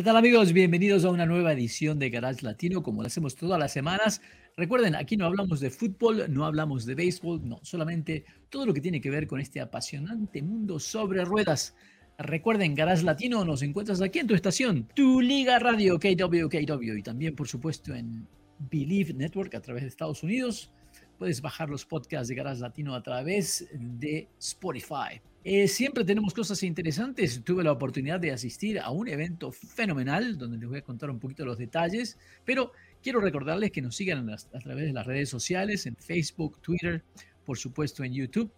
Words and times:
¿Qué 0.00 0.04
tal 0.04 0.16
amigos? 0.16 0.54
Bienvenidos 0.54 1.04
a 1.04 1.10
una 1.10 1.26
nueva 1.26 1.52
edición 1.52 1.98
de 1.98 2.08
Garage 2.08 2.40
Latino, 2.40 2.82
como 2.82 3.02
lo 3.02 3.08
hacemos 3.08 3.36
todas 3.36 3.60
las 3.60 3.70
semanas. 3.70 4.22
Recuerden, 4.56 4.94
aquí 4.94 5.18
no 5.18 5.26
hablamos 5.26 5.60
de 5.60 5.68
fútbol, 5.68 6.24
no 6.32 6.46
hablamos 6.46 6.86
de 6.86 6.94
béisbol, 6.94 7.46
no, 7.46 7.60
solamente 7.62 8.24
todo 8.48 8.64
lo 8.64 8.72
que 8.72 8.80
tiene 8.80 9.02
que 9.02 9.10
ver 9.10 9.26
con 9.26 9.40
este 9.40 9.60
apasionante 9.60 10.40
mundo 10.40 10.80
sobre 10.80 11.22
ruedas. 11.26 11.76
Recuerden, 12.16 12.74
Garage 12.74 13.02
Latino, 13.02 13.44
nos 13.44 13.60
encuentras 13.60 14.00
aquí 14.00 14.20
en 14.20 14.26
tu 14.26 14.34
estación, 14.34 14.88
tu 14.94 15.20
Liga 15.20 15.58
Radio 15.58 15.98
KWKW 16.00 16.96
y 16.96 17.02
también, 17.02 17.36
por 17.36 17.46
supuesto, 17.46 17.94
en 17.94 18.26
Believe 18.70 19.12
Network 19.12 19.54
a 19.54 19.60
través 19.60 19.82
de 19.82 19.88
Estados 19.90 20.22
Unidos. 20.22 20.72
Puedes 21.18 21.42
bajar 21.42 21.68
los 21.68 21.84
podcasts 21.84 22.28
de 22.28 22.36
Garage 22.36 22.62
Latino 22.62 22.94
a 22.94 23.02
través 23.02 23.68
de 23.74 24.30
Spotify. 24.38 25.20
Eh, 25.42 25.68
siempre 25.68 26.04
tenemos 26.04 26.34
cosas 26.34 26.62
interesantes. 26.62 27.42
Tuve 27.42 27.64
la 27.64 27.72
oportunidad 27.72 28.20
de 28.20 28.30
asistir 28.30 28.78
a 28.78 28.90
un 28.90 29.08
evento 29.08 29.50
fenomenal 29.52 30.36
donde 30.36 30.58
les 30.58 30.68
voy 30.68 30.78
a 30.78 30.82
contar 30.82 31.08
un 31.08 31.18
poquito 31.18 31.46
los 31.46 31.56
detalles, 31.56 32.18
pero 32.44 32.72
quiero 33.02 33.20
recordarles 33.20 33.70
que 33.70 33.80
nos 33.80 33.96
sigan 33.96 34.28
a, 34.28 34.36
través 34.36 34.86
de 34.86 34.92
las 34.92 35.06
redes 35.06 35.30
sociales, 35.30 35.86
en 35.86 35.96
Facebook, 35.96 36.60
Twitter, 36.60 37.02
por 37.46 37.56
supuesto 37.56 38.04
en 38.04 38.12
YouTube. 38.12 38.52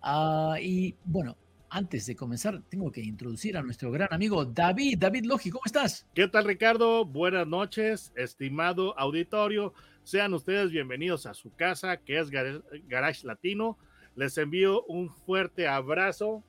Ah, 0.00 0.56
y 0.62 0.94
bueno, 1.04 1.36
antes 1.70 2.06
de 2.06 2.14
comenzar, 2.14 2.62
tengo 2.68 2.92
que 2.92 3.00
introducir 3.00 3.56
a 3.56 3.62
nuestro 3.62 3.90
gran 3.90 4.08
amigo 4.12 4.44
David. 4.44 4.96
David 4.98 5.24
Logi, 5.24 5.50
¿cómo 5.50 5.64
estás? 5.66 6.06
¿Qué 6.14 6.28
tal, 6.28 6.44
Ricardo? 6.44 7.04
Buenas 7.04 7.48
noches, 7.48 8.12
estimado 8.14 8.96
auditorio. 8.96 9.74
Sean 10.04 10.32
ustedes 10.34 10.70
bienvenidos 10.70 11.26
a 11.26 11.34
su 11.34 11.52
casa, 11.54 11.96
que 11.96 12.20
es 12.20 12.30
Garage 12.30 13.26
Latino. 13.26 13.76
Les 14.18 14.36
envío 14.36 14.82
un 14.86 15.10
fuerte 15.10 15.68
abrazo 15.68 16.42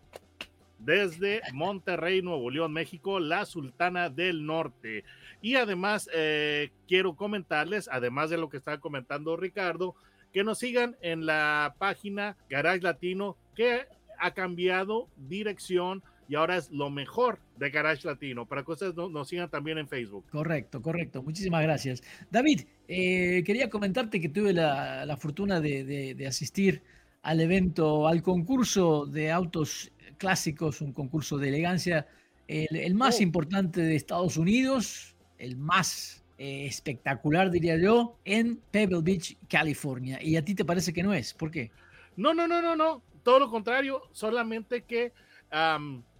desde 0.79 1.41
Monterrey, 1.53 2.23
Nuevo 2.23 2.49
León, 2.49 2.73
México, 2.73 3.19
la 3.19 3.45
Sultana 3.45 4.09
del 4.09 4.43
Norte. 4.43 5.03
Y 5.39 5.53
además, 5.53 6.09
eh, 6.11 6.71
quiero 6.87 7.15
comentarles, 7.15 7.87
además 7.91 8.31
de 8.31 8.39
lo 8.39 8.49
que 8.49 8.57
estaba 8.57 8.79
comentando 8.79 9.37
Ricardo, 9.37 9.93
que 10.33 10.43
nos 10.43 10.57
sigan 10.57 10.97
en 11.01 11.27
la 11.27 11.75
página 11.77 12.37
Garage 12.49 12.81
Latino, 12.81 13.37
que 13.55 13.85
ha 14.17 14.31
cambiado 14.33 15.07
dirección 15.15 16.01
y 16.27 16.33
ahora 16.33 16.57
es 16.57 16.71
lo 16.71 16.89
mejor 16.89 17.37
de 17.57 17.69
Garage 17.69 18.07
Latino, 18.07 18.47
para 18.47 18.63
que 18.63 18.71
ustedes 18.71 18.95
nos, 18.95 19.29
sigan 19.29 19.49
también 19.51 19.77
en 19.77 19.87
Facebook. 19.87 20.25
Correcto, 20.31 20.81
correcto. 20.81 21.21
Muchísimas 21.21 21.61
gracias. 21.61 22.01
David, 22.31 22.61
eh, 22.87 23.43
quería 23.45 23.69
comentarte 23.69 24.19
que 24.19 24.29
tuve 24.29 24.53
la, 24.53 25.15
fortuna 25.19 25.61
de 25.61 26.25
asistir 26.27 26.81
al 27.21 27.41
evento, 27.41 28.07
al 28.07 28.21
concurso 28.21 29.05
de 29.05 29.31
autos 29.31 29.91
clásicos, 30.17 30.81
un 30.81 30.93
concurso 30.93 31.37
de 31.37 31.49
elegancia, 31.49 32.07
el, 32.47 32.95
más 32.95 33.19
oh. 33.19 33.23
importante 33.23 33.81
de 33.81 33.95
Estados 33.95 34.37
Unidos, 34.37 35.15
el 35.37 35.55
más 35.55 36.23
eh, 36.37 36.65
espectacular, 36.65 37.51
diría 37.51 37.77
yo, 37.77 38.17
en 38.25 38.57
Pebble 38.71 39.01
Beach, 39.01 39.37
California. 39.47 40.19
¿Y 40.21 40.35
a 40.35 40.43
ti 40.43 40.55
te 40.55 40.65
parece 40.65 40.93
que 40.93 41.03
no 41.03 41.13
es? 41.13 41.33
¿Por 41.33 41.51
qué? 41.51 41.71
No, 42.15 42.33
no, 42.33 42.47
no, 42.47 42.61
no, 42.61 42.75
no. 42.75 43.03
Todo 43.23 43.39
lo 43.39 43.49
contrario, 43.49 44.01
solamente 44.11 44.83
que 44.83 45.13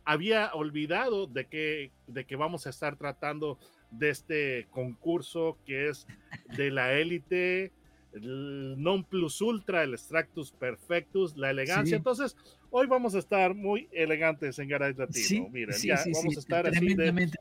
había 0.06 0.52
olvidado 0.54 1.28
de 1.28 1.46
que, 1.46 1.92
de 2.08 2.26
que 2.26 2.36
vamos 2.36 2.66
a 2.66 2.72
estar 2.72 2.96
tratando 2.96 3.60
de 3.92 4.10
este 4.10 4.68
concurso 4.72 5.58
que 5.66 5.90
es 5.90 6.08
de 6.58 6.72
la 6.72 6.94
élite 6.94 7.72
el 8.14 8.76
non 8.82 9.04
plus 9.04 9.42
ultra, 9.42 9.84
el 9.84 9.94
extractus 9.94 10.52
perfectus, 10.52 11.38
la 11.38 11.52
elegancia. 11.52 11.98
Entonces, 11.98 12.36
hoy 12.72 12.88
vamos 12.88 13.16
a 13.16 13.20
estar 13.20 13.54
muy 13.54 13.88
elegantes 13.92 14.60
en 14.60 14.70
Garage 14.70 14.98
Latino. 14.98 15.50
Miren, 15.50 15.76
ya 15.78 16.04
vamos 16.14 16.38
a 16.38 16.40
estar 16.40 16.68
así 16.68 16.94
de, 16.94 17.32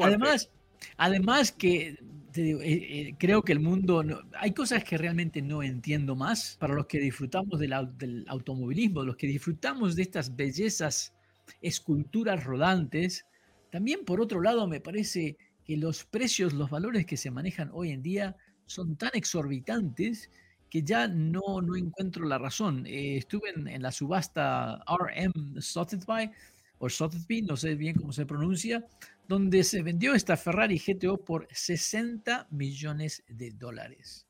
Además, 0.00 0.50
además 0.96 1.52
que 1.52 1.88
eh, 1.88 1.98
eh, 2.34 3.14
creo 3.18 3.42
que 3.42 3.52
el 3.52 3.60
mundo, 3.60 4.04
hay 4.38 4.52
cosas 4.52 4.84
que 4.84 4.96
realmente 4.96 5.42
no 5.42 5.62
entiendo 5.62 6.16
más 6.16 6.56
para 6.58 6.74
los 6.74 6.86
que 6.86 6.98
disfrutamos 6.98 7.58
del, 7.58 7.74
del 7.98 8.24
automovilismo, 8.28 9.02
los 9.02 9.16
que 9.16 9.26
disfrutamos 9.26 9.96
de 9.96 10.02
estas 10.02 10.34
bellezas, 10.34 11.12
esculturas 11.60 12.44
rodantes. 12.44 13.26
También, 13.70 14.04
por 14.04 14.20
otro 14.20 14.40
lado, 14.40 14.66
me 14.66 14.80
parece 14.80 15.36
que 15.64 15.76
los 15.76 16.04
precios, 16.04 16.52
los 16.52 16.70
valores 16.70 17.06
que 17.06 17.16
se 17.16 17.30
manejan 17.30 17.70
hoy 17.72 17.90
en 17.90 18.02
día 18.02 18.36
son 18.72 18.96
tan 18.96 19.10
exorbitantes 19.14 20.30
que 20.70 20.82
ya 20.82 21.06
no, 21.06 21.60
no 21.60 21.76
encuentro 21.76 22.24
la 22.24 22.38
razón. 22.38 22.86
Eh, 22.86 23.18
estuve 23.18 23.50
en, 23.50 23.82
la 23.82 23.92
subasta 23.92 24.82
RM 24.86 25.60
Sotheby, 25.60 26.30
o 26.78 26.88
Sotheby, 26.88 27.42
no 27.42 27.56
sé 27.56 27.74
bien 27.74 27.94
cómo 27.94 28.12
se 28.12 28.24
pronuncia, 28.24 28.86
donde 29.28 29.64
se 29.64 29.82
vendió 29.82 30.14
esta 30.14 30.36
Ferrari 30.36 30.78
GTO 30.78 31.18
por 31.18 31.46
60 31.50 32.48
millones 32.50 33.22
de 33.28 33.50
dólares. 33.50 34.26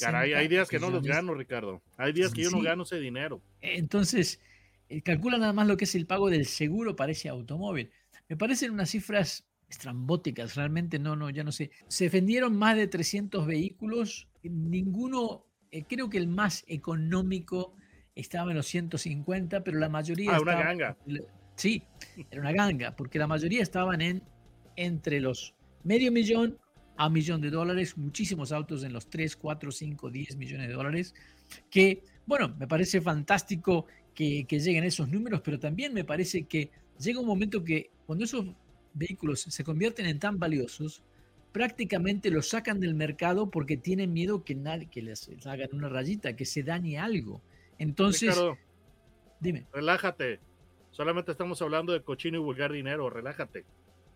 Caray, 0.00 0.32
hay 0.32 0.48
días 0.48 0.68
que 0.68 0.78
no 0.78 0.90
los 0.90 1.02
gano, 1.02 1.34
Ricardo. 1.34 1.82
Hay 1.96 2.12
días 2.12 2.32
que 2.32 2.44
yo 2.44 2.50
no 2.50 2.62
gano 2.62 2.84
ese 2.84 2.98
dinero. 2.98 3.42
Entonces, 3.60 4.40
eh, 4.88 5.02
calcula 5.02 5.36
nada 5.36 5.52
más 5.52 5.66
lo 5.66 5.76
que 5.76 5.84
es 5.84 5.94
el 5.94 6.06
pago 6.06 6.30
del 6.30 6.46
seguro 6.46 6.96
para 6.96 7.12
ese 7.12 7.28
automóvil. 7.28 7.90
Me 8.28 8.36
parecen 8.36 8.70
unas 8.70 8.90
cifras 8.90 9.44
estrambóticas, 9.68 10.54
realmente 10.54 10.98
no, 10.98 11.16
no, 11.16 11.30
ya 11.30 11.44
no 11.44 11.52
sé. 11.52 11.70
Se 11.88 12.08
vendieron 12.08 12.56
más 12.56 12.76
de 12.76 12.86
300 12.86 13.46
vehículos, 13.46 14.28
ninguno, 14.42 15.46
eh, 15.70 15.84
creo 15.88 16.08
que 16.08 16.18
el 16.18 16.28
más 16.28 16.64
económico 16.68 17.74
estaba 18.14 18.50
en 18.50 18.58
los 18.58 18.66
150, 18.66 19.64
pero 19.64 19.78
la 19.78 19.88
mayoría... 19.88 20.36
Ah, 20.36 20.40
una 20.40 20.54
ganga. 20.54 20.96
Sí, 21.56 21.82
era 22.30 22.40
una 22.40 22.52
ganga, 22.52 22.96
porque 22.96 23.18
la 23.18 23.26
mayoría 23.26 23.62
estaban 23.62 24.00
en 24.00 24.22
entre 24.76 25.20
los 25.20 25.54
medio 25.84 26.10
millón 26.10 26.58
a 26.96 27.08
millón 27.08 27.40
de 27.40 27.50
dólares, 27.50 27.96
muchísimos 27.96 28.52
autos 28.52 28.84
en 28.84 28.92
los 28.92 29.08
3, 29.10 29.36
4, 29.36 29.70
5, 29.70 30.10
10 30.10 30.36
millones 30.36 30.68
de 30.68 30.74
dólares, 30.74 31.14
que, 31.70 32.04
bueno, 32.26 32.54
me 32.56 32.68
parece 32.68 33.00
fantástico 33.00 33.86
que, 34.14 34.44
que 34.46 34.60
lleguen 34.60 34.84
esos 34.84 35.08
números, 35.08 35.40
pero 35.44 35.58
también 35.58 35.92
me 35.92 36.04
parece 36.04 36.44
que 36.44 36.70
llega 36.98 37.18
un 37.18 37.26
momento 37.26 37.64
que 37.64 37.90
cuando 38.06 38.24
esos 38.24 38.46
vehículos 38.94 39.42
se 39.42 39.64
convierten 39.64 40.06
en 40.06 40.18
tan 40.18 40.38
valiosos, 40.38 41.02
prácticamente 41.52 42.30
los 42.30 42.48
sacan 42.48 42.80
del 42.80 42.94
mercado 42.94 43.50
porque 43.50 43.76
tienen 43.76 44.12
miedo 44.12 44.44
que, 44.44 44.54
nadie, 44.54 44.86
que 44.86 45.02
les 45.02 45.30
hagan 45.46 45.68
una 45.72 45.88
rayita, 45.88 46.34
que 46.34 46.44
se 46.44 46.62
dañe 46.62 46.98
algo. 46.98 47.42
Entonces, 47.78 48.36
dime. 49.40 49.66
Relájate. 49.72 50.40
Solamente 50.90 51.32
estamos 51.32 51.60
hablando 51.60 51.92
de 51.92 52.02
cochino 52.02 52.38
y 52.38 52.40
vulgar 52.40 52.72
dinero, 52.72 53.10
relájate. 53.10 53.64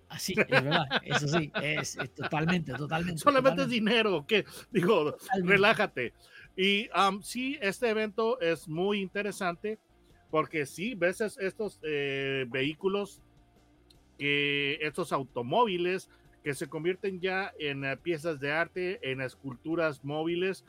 Así, 0.08 0.32
es 0.36 0.48
verdad, 0.48 0.86
eso 1.02 1.28
sí, 1.28 1.52
es, 1.62 1.98
totalmente, 2.14 2.72
totalmente. 2.72 3.20
Solamente 3.20 3.62
es 3.62 3.68
dinero, 3.68 4.24
que 4.26 4.44
digo, 4.70 5.16
relájate. 5.42 6.14
Y 6.56 6.88
sí, 7.22 7.58
este 7.60 7.90
evento 7.90 8.40
es 8.40 8.68
muy 8.68 9.00
interesante 9.00 9.78
porque 10.30 10.66
sí, 10.66 10.94
ves 10.94 11.20
estos 11.20 11.78
eh, 11.82 12.46
vehículos 12.48 13.22
que 14.18 14.78
estos 14.82 15.12
automóviles 15.12 16.10
que 16.42 16.54
se 16.54 16.68
convierten 16.68 17.20
ya 17.20 17.52
en 17.58 17.84
eh, 17.84 17.96
piezas 17.96 18.40
de 18.40 18.52
arte, 18.52 18.98
en 19.02 19.20
esculturas 19.20 20.04
móviles 20.04 20.64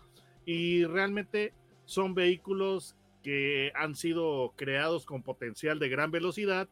y 0.46 0.85
realmente 0.85 1.53
son 1.85 2.14
vehículos 2.14 2.96
que 3.23 3.72
han 3.76 3.96
sido 3.96 4.53
creados 4.56 5.06
con 5.06 5.23
potencial 5.23 5.79
de 5.79 5.90
gran 5.90 6.12
velocidad, 6.12 6.70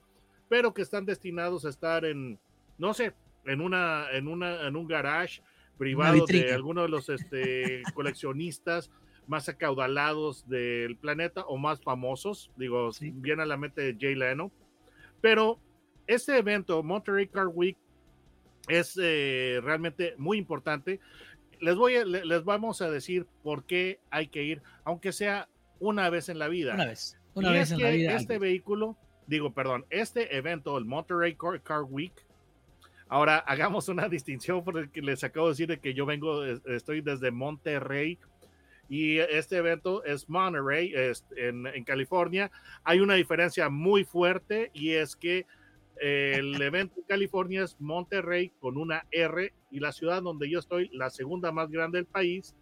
pero 0.49 0.73
que 0.73 0.81
están 0.81 1.05
destinados 1.05 1.65
a 1.65 1.69
estar 1.69 2.05
en, 2.05 2.39
no 2.77 2.93
sé, 2.93 3.13
en 3.45 3.61
una, 3.61 4.07
en 4.11 4.27
una, 4.27 4.67
en 4.67 4.75
un 4.75 4.87
garage 4.87 5.41
privado 5.77 6.25
de 6.25 6.53
alguno 6.53 6.83
de 6.83 6.89
los 6.89 7.09
este, 7.09 7.83
coleccionistas 7.93 8.91
más 9.27 9.49
acaudalados 9.49 10.47
del 10.47 10.95
planeta 10.95 11.41
o 11.41 11.57
más 11.57 11.81
famosos, 11.81 12.49
digo, 12.55 12.89
viene 12.99 13.43
a 13.43 13.45
la 13.45 13.57
mente 13.57 13.81
de 13.81 13.97
Jay 13.99 14.15
Leno, 14.15 14.51
pero 15.21 15.59
este 16.07 16.37
evento, 16.37 16.81
Monterey 16.83 17.27
Car 17.27 17.47
Week, 17.47 17.77
es 18.67 18.97
eh, 19.01 19.59
realmente 19.63 20.15
muy 20.17 20.37
importante. 20.37 20.99
Les, 21.59 21.75
voy 21.75 21.93
les 22.05 22.43
vamos 22.43 22.81
a 22.81 22.89
decir 22.89 23.25
por 23.43 23.65
qué 23.65 23.99
hay 24.09 24.27
que 24.27 24.43
ir, 24.43 24.61
aunque 24.83 25.11
sea 25.11 25.47
una 25.79 26.09
vez 26.09 26.29
en 26.29 26.39
la 26.39 26.47
vida. 26.47 26.73
Una 26.73 26.85
vez, 26.85 27.17
una 27.33 27.51
vez 27.51 27.71
en 27.71 27.81
la 27.81 27.89
vida. 27.89 28.15
Este 28.15 28.39
vehículo, 28.39 28.97
digo, 29.25 29.53
perdón, 29.53 29.85
este 29.89 30.35
evento, 30.35 30.77
el 30.77 30.85
Monterey 30.85 31.35
Car, 31.35 31.83
Week, 31.83 32.13
Ahora, 33.09 33.37
hagamos 33.37 33.87
una 33.87 34.09
distinción 34.09 34.65
porque 34.65 35.01
les 35.01 35.23
acabo 35.23 35.47
de 35.47 35.53
decir 35.53 35.67
de 35.67 35.79
que 35.79 35.93
yo 35.93 36.05
vengo, 36.05 36.43
estoy 36.43 36.99
desde 36.99 37.31
Monterrey 37.31 38.19
y 38.89 39.19
este 39.19 39.57
evento 39.57 40.03
es 40.03 40.27
Monterey, 40.27 40.93
en, 41.37 41.67
en, 41.67 41.83
California. 41.85 42.51
Hay 42.83 42.99
una 42.99 43.13
diferencia 43.13 43.69
muy 43.69 44.03
fuerte 44.03 44.71
y 44.73 44.91
es 44.91 45.15
que 45.15 45.45
el 46.01 46.61
evento 46.61 46.99
en 46.99 47.05
California 47.05 47.63
es 47.63 47.79
Monterrey 47.79 48.51
con 48.59 48.77
una 48.77 49.05
R 49.11 49.53
y 49.71 49.79
la 49.79 49.91
ciudad 49.91 50.21
donde 50.21 50.49
yo 50.49 50.59
estoy, 50.59 50.89
la 50.93 51.09
segunda 51.09 51.51
más 51.51 51.69
grande 51.69 51.97
del 51.97 52.05
país, 52.05 52.55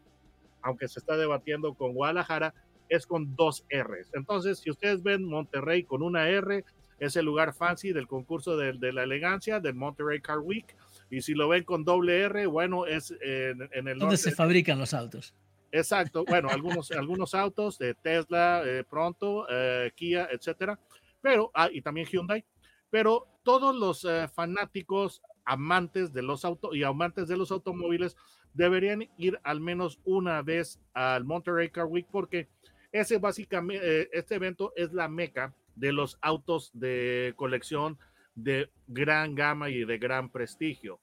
aunque 0.61 0.87
se 0.87 0.99
está 0.99 1.17
debatiendo 1.17 1.73
con 1.73 1.93
Guadalajara, 1.93 2.53
es 2.89 3.05
con 3.07 3.35
dos 3.35 3.65
R's. 3.69 4.11
Entonces, 4.13 4.59
si 4.59 4.69
ustedes 4.69 5.01
ven 5.03 5.23
Monterrey 5.23 5.83
con 5.83 6.01
una 6.01 6.29
R, 6.29 6.63
es 6.99 7.15
el 7.15 7.25
lugar 7.25 7.53
fancy 7.53 7.91
del 7.91 8.07
concurso 8.07 8.57
de, 8.57 8.73
de 8.73 8.93
la 8.93 9.03
elegancia 9.03 9.59
del 9.59 9.75
Monterrey 9.75 10.21
Car 10.21 10.39
Week. 10.39 10.75
Y 11.09 11.21
si 11.21 11.33
lo 11.33 11.49
ven 11.49 11.63
con 11.63 11.83
doble 11.83 12.21
R, 12.21 12.45
bueno, 12.47 12.85
es 12.85 13.11
en, 13.21 13.69
en 13.71 13.87
el 13.87 13.99
¿Dónde 13.99 14.17
se 14.17 14.31
fabrican 14.31 14.79
los 14.79 14.93
autos? 14.93 15.33
Exacto, 15.71 16.23
bueno, 16.25 16.49
algunos, 16.49 16.91
algunos 16.91 17.35
autos 17.35 17.77
de 17.77 17.93
Tesla, 17.95 18.63
eh, 18.65 18.83
pronto, 18.89 19.45
eh, 19.49 19.91
Kia, 19.93 20.29
etcétera, 20.31 20.79
pero, 21.21 21.51
ah, 21.53 21.69
y 21.71 21.81
también 21.81 22.07
Hyundai, 22.07 22.45
pero 22.95 23.27
todos 23.43 23.75
los 23.75 24.05
eh, 24.05 24.29
fanáticos 24.29 25.21
amantes 25.43 26.13
de 26.13 26.21
los 26.21 26.45
autos 26.45 26.73
y 26.77 26.83
amantes 26.83 27.27
de 27.27 27.35
los 27.35 27.51
automóviles 27.51 28.15
deberían 28.53 29.09
ir 29.17 29.37
al 29.43 29.59
menos 29.59 29.99
una 30.05 30.41
vez 30.41 30.79
al 30.93 31.25
Monterey 31.25 31.69
Car 31.71 31.87
Week 31.87 32.07
porque 32.09 32.47
ese 32.93 33.17
básicamente, 33.17 34.07
este 34.17 34.35
evento 34.35 34.71
es 34.77 34.93
la 34.93 35.09
meca 35.09 35.53
de 35.75 35.91
los 35.91 36.17
autos 36.21 36.71
de 36.73 37.33
colección 37.35 37.99
de 38.33 38.69
gran 38.87 39.35
gama 39.35 39.69
y 39.69 39.83
de 39.83 39.97
gran 39.97 40.29
prestigio. 40.29 41.01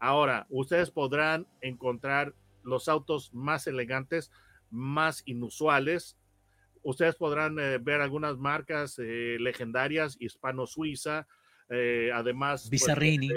Ahora, 0.00 0.44
ustedes 0.50 0.90
podrán 0.90 1.46
encontrar 1.60 2.34
los 2.64 2.88
autos 2.88 3.32
más 3.32 3.68
elegantes, 3.68 4.32
más 4.72 5.22
inusuales. 5.24 6.16
Ustedes 6.82 7.16
podrán 7.16 7.58
eh, 7.58 7.78
ver 7.78 8.00
algunas 8.00 8.38
marcas 8.38 8.98
eh, 8.98 9.36
legendarias, 9.40 10.16
hispano-suiza, 10.20 11.26
eh, 11.68 12.10
además... 12.14 12.62
Pues, 12.62 12.70
Bizarrini. 12.70 13.30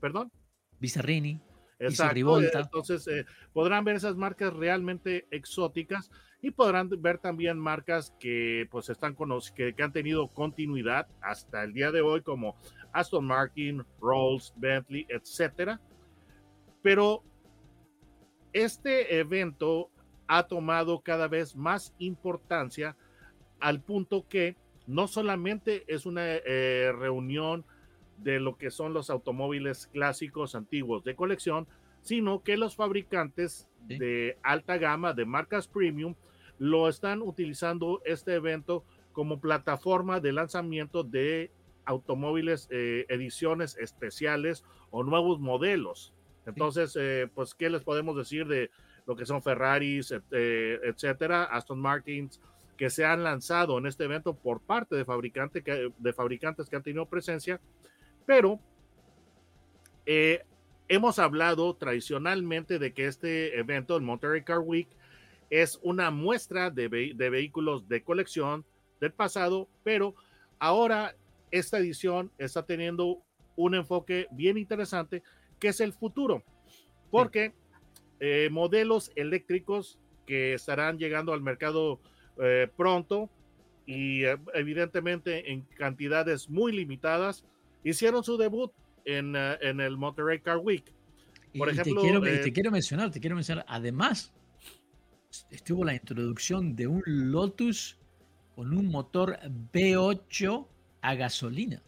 ¿Perdón? 0.00 0.32
Bizarrini. 0.78 1.40
Exacto. 1.78 2.40
Entonces, 2.40 3.08
podrán 3.52 3.84
ver 3.84 3.96
esas 3.96 4.16
marcas 4.16 4.52
realmente 4.52 5.26
exóticas 5.30 6.10
y 6.42 6.50
podrán 6.50 6.90
ver 6.98 7.18
también 7.18 7.58
marcas 7.58 8.14
que 8.18 8.66
pues 8.70 8.88
están 8.88 9.16
que, 9.54 9.74
que 9.74 9.82
han 9.82 9.92
tenido 9.92 10.28
continuidad 10.28 11.06
hasta 11.20 11.64
el 11.64 11.72
día 11.72 11.90
de 11.90 12.00
hoy 12.02 12.22
como 12.22 12.56
Aston 12.92 13.24
Martin, 13.24 13.84
Rolls, 14.00 14.52
Bentley, 14.56 15.06
etcétera. 15.08 15.80
Pero 16.82 17.22
este 18.52 19.18
evento 19.18 19.90
ha 20.32 20.44
tomado 20.44 21.00
cada 21.00 21.26
vez 21.26 21.56
más 21.56 21.92
importancia 21.98 22.96
al 23.58 23.80
punto 23.80 24.28
que 24.28 24.56
no 24.86 25.08
solamente 25.08 25.82
es 25.88 26.06
una 26.06 26.22
eh, 26.24 26.92
reunión 26.96 27.64
de 28.18 28.38
lo 28.38 28.56
que 28.56 28.70
son 28.70 28.94
los 28.94 29.10
automóviles 29.10 29.88
clásicos 29.88 30.54
antiguos 30.54 31.02
de 31.02 31.16
colección, 31.16 31.66
sino 32.02 32.44
que 32.44 32.56
los 32.56 32.76
fabricantes 32.76 33.68
de 33.88 34.38
alta 34.44 34.78
gama, 34.78 35.14
de 35.14 35.24
marcas 35.24 35.66
premium, 35.66 36.14
lo 36.58 36.88
están 36.88 37.22
utilizando 37.22 38.00
este 38.04 38.34
evento 38.34 38.84
como 39.10 39.40
plataforma 39.40 40.20
de 40.20 40.32
lanzamiento 40.32 41.02
de 41.02 41.50
automóviles, 41.86 42.68
eh, 42.70 43.04
ediciones 43.08 43.76
especiales 43.78 44.62
o 44.92 45.02
nuevos 45.02 45.40
modelos. 45.40 46.14
Entonces, 46.46 46.96
eh, 47.00 47.28
pues, 47.34 47.52
¿qué 47.54 47.68
les 47.68 47.82
podemos 47.82 48.16
decir 48.16 48.46
de 48.46 48.70
lo 49.10 49.16
que 49.16 49.26
son 49.26 49.42
Ferraris, 49.42 50.14
eh, 50.30 50.78
etcétera, 50.84 51.42
Aston 51.42 51.80
Martins, 51.80 52.40
que 52.76 52.90
se 52.90 53.04
han 53.04 53.24
lanzado 53.24 53.76
en 53.76 53.86
este 53.86 54.04
evento 54.04 54.34
por 54.34 54.60
parte 54.60 54.94
de, 54.94 55.04
fabricante 55.04 55.64
que, 55.64 55.90
de 55.98 56.12
fabricantes 56.12 56.68
que 56.68 56.76
han 56.76 56.84
tenido 56.84 57.06
presencia? 57.06 57.60
Pero 58.24 58.60
eh, 60.06 60.44
hemos 60.86 61.18
hablado 61.18 61.74
tradicionalmente 61.74 62.78
de 62.78 62.92
que 62.92 63.08
este 63.08 63.58
evento, 63.58 63.96
el 63.96 64.02
Monterey 64.04 64.44
Car 64.44 64.60
Week, 64.60 64.86
es 65.50 65.80
una 65.82 66.12
muestra 66.12 66.70
de, 66.70 66.88
de 66.88 67.30
vehículos 67.30 67.88
de 67.88 68.04
colección 68.04 68.64
del 69.00 69.10
pasado, 69.10 69.68
pero 69.82 70.14
ahora 70.60 71.16
esta 71.50 71.78
edición 71.78 72.30
está 72.38 72.64
teniendo 72.64 73.24
un 73.56 73.74
enfoque 73.74 74.28
bien 74.30 74.56
interesante 74.56 75.24
que 75.58 75.66
es 75.66 75.80
el 75.80 75.92
futuro, 75.92 76.44
porque 77.10 77.52
eh, 78.20 78.48
modelos 78.50 79.10
eléctricos 79.16 79.98
que 80.26 80.54
estarán 80.54 80.98
llegando 80.98 81.32
al 81.32 81.40
mercado 81.40 81.98
eh, 82.38 82.68
pronto 82.76 83.30
y 83.86 84.24
eh, 84.24 84.36
evidentemente 84.54 85.50
en 85.52 85.62
cantidades 85.62 86.48
muy 86.48 86.72
limitadas, 86.72 87.44
hicieron 87.82 88.22
su 88.22 88.36
debut 88.36 88.72
en, 89.04 89.34
en 89.34 89.80
el 89.80 89.96
Monterey 89.96 90.40
Car 90.40 90.58
Week. 90.58 90.84
Por 91.56 91.70
ejemplo, 91.70 91.94
te 91.94 92.00
quiero, 92.00 92.20
te 92.20 92.52
quiero 92.52 92.70
mencionar, 92.70 93.10
te 93.10 93.18
quiero 93.18 93.34
mencionar, 93.34 93.64
además, 93.66 94.32
estuvo 95.50 95.82
la 95.82 95.94
introducción 95.94 96.76
de 96.76 96.86
un 96.86 97.02
Lotus 97.06 97.98
con 98.54 98.76
un 98.76 98.86
motor 98.86 99.38
V8 99.72 100.66
a 101.00 101.14
gasolina. 101.14 101.82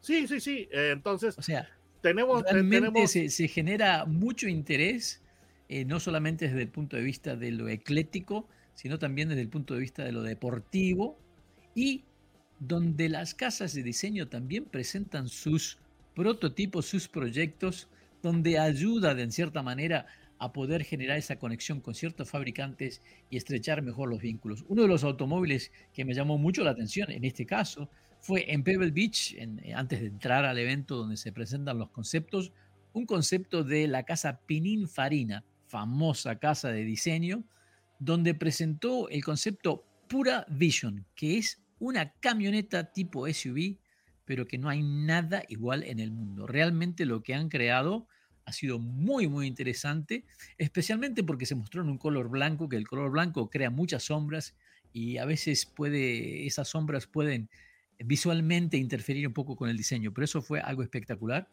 Sí, 0.00 0.26
sí, 0.26 0.40
sí. 0.40 0.68
entonces, 0.72 1.36
o 1.36 1.42
sea, 1.42 1.68
tenemos, 2.02 2.42
realmente 2.42 3.06
Se, 3.06 3.48
genera 3.48 4.04
mucho 4.04 4.48
interés, 4.48 5.22
eh, 5.74 5.86
no 5.86 6.00
solamente 6.00 6.48
desde 6.48 6.60
el 6.60 6.68
punto 6.68 6.98
de 6.98 7.02
vista 7.02 7.34
de 7.34 7.50
lo 7.50 7.66
eclético, 7.66 8.46
sino 8.74 8.98
también 8.98 9.30
desde 9.30 9.40
el 9.40 9.48
punto 9.48 9.72
de 9.72 9.80
vista 9.80 10.04
de 10.04 10.12
lo 10.12 10.22
deportivo 10.22 11.18
y 11.74 12.04
donde 12.60 13.08
las 13.08 13.34
casas 13.34 13.72
de 13.72 13.82
diseño 13.82 14.28
también 14.28 14.66
presentan 14.66 15.28
sus 15.28 15.78
prototipos, 16.14 16.84
sus 16.84 17.08
proyectos, 17.08 17.88
donde 18.22 18.58
ayuda 18.58 19.14
de 19.14 19.22
en 19.22 19.32
cierta 19.32 19.62
manera 19.62 20.04
a 20.38 20.52
poder 20.52 20.84
generar 20.84 21.16
esa 21.16 21.36
conexión 21.36 21.80
con 21.80 21.94
ciertos 21.94 22.28
fabricantes 22.28 23.00
y 23.30 23.38
estrechar 23.38 23.80
mejor 23.80 24.10
los 24.10 24.20
vínculos. 24.20 24.66
Uno 24.68 24.82
de 24.82 24.88
los 24.88 25.04
automóviles 25.04 25.72
que 25.94 26.04
me 26.04 26.12
llamó 26.12 26.36
mucho 26.36 26.64
la 26.64 26.72
atención 26.72 27.10
en 27.10 27.24
este 27.24 27.46
caso 27.46 27.88
fue 28.20 28.52
en 28.52 28.62
Pebble 28.62 28.90
Beach, 28.90 29.32
eh, 29.38 29.72
antes 29.74 30.02
de 30.02 30.08
entrar 30.08 30.44
al 30.44 30.58
evento 30.58 30.96
donde 30.96 31.16
se 31.16 31.32
presentan 31.32 31.78
los 31.78 31.88
conceptos, 31.88 32.52
un 32.92 33.06
concepto 33.06 33.64
de 33.64 33.88
la 33.88 34.02
casa 34.02 34.40
Pininfarina, 34.44 35.42
famosa 35.72 36.38
casa 36.38 36.68
de 36.68 36.84
diseño, 36.84 37.44
donde 37.98 38.34
presentó 38.34 39.08
el 39.08 39.24
concepto 39.24 39.86
Pura 40.06 40.44
Vision, 40.50 41.06
que 41.14 41.38
es 41.38 41.62
una 41.78 42.12
camioneta 42.20 42.92
tipo 42.92 43.26
SUV, 43.26 43.78
pero 44.26 44.46
que 44.46 44.58
no 44.58 44.68
hay 44.68 44.82
nada 44.82 45.42
igual 45.48 45.82
en 45.84 45.98
el 45.98 46.10
mundo. 46.10 46.46
Realmente 46.46 47.06
lo 47.06 47.22
que 47.22 47.32
han 47.32 47.48
creado 47.48 48.06
ha 48.44 48.52
sido 48.52 48.78
muy, 48.78 49.28
muy 49.28 49.46
interesante, 49.46 50.26
especialmente 50.58 51.24
porque 51.24 51.46
se 51.46 51.54
mostró 51.54 51.80
en 51.80 51.88
un 51.88 51.96
color 51.96 52.28
blanco, 52.28 52.68
que 52.68 52.76
el 52.76 52.86
color 52.86 53.10
blanco 53.10 53.48
crea 53.48 53.70
muchas 53.70 54.04
sombras 54.04 54.54
y 54.92 55.16
a 55.16 55.24
veces 55.24 55.64
puede, 55.64 56.46
esas 56.46 56.68
sombras 56.68 57.06
pueden 57.06 57.48
visualmente 57.98 58.76
interferir 58.76 59.26
un 59.26 59.32
poco 59.32 59.56
con 59.56 59.70
el 59.70 59.78
diseño, 59.78 60.12
pero 60.12 60.26
eso 60.26 60.42
fue 60.42 60.60
algo 60.60 60.82
espectacular. 60.82 61.48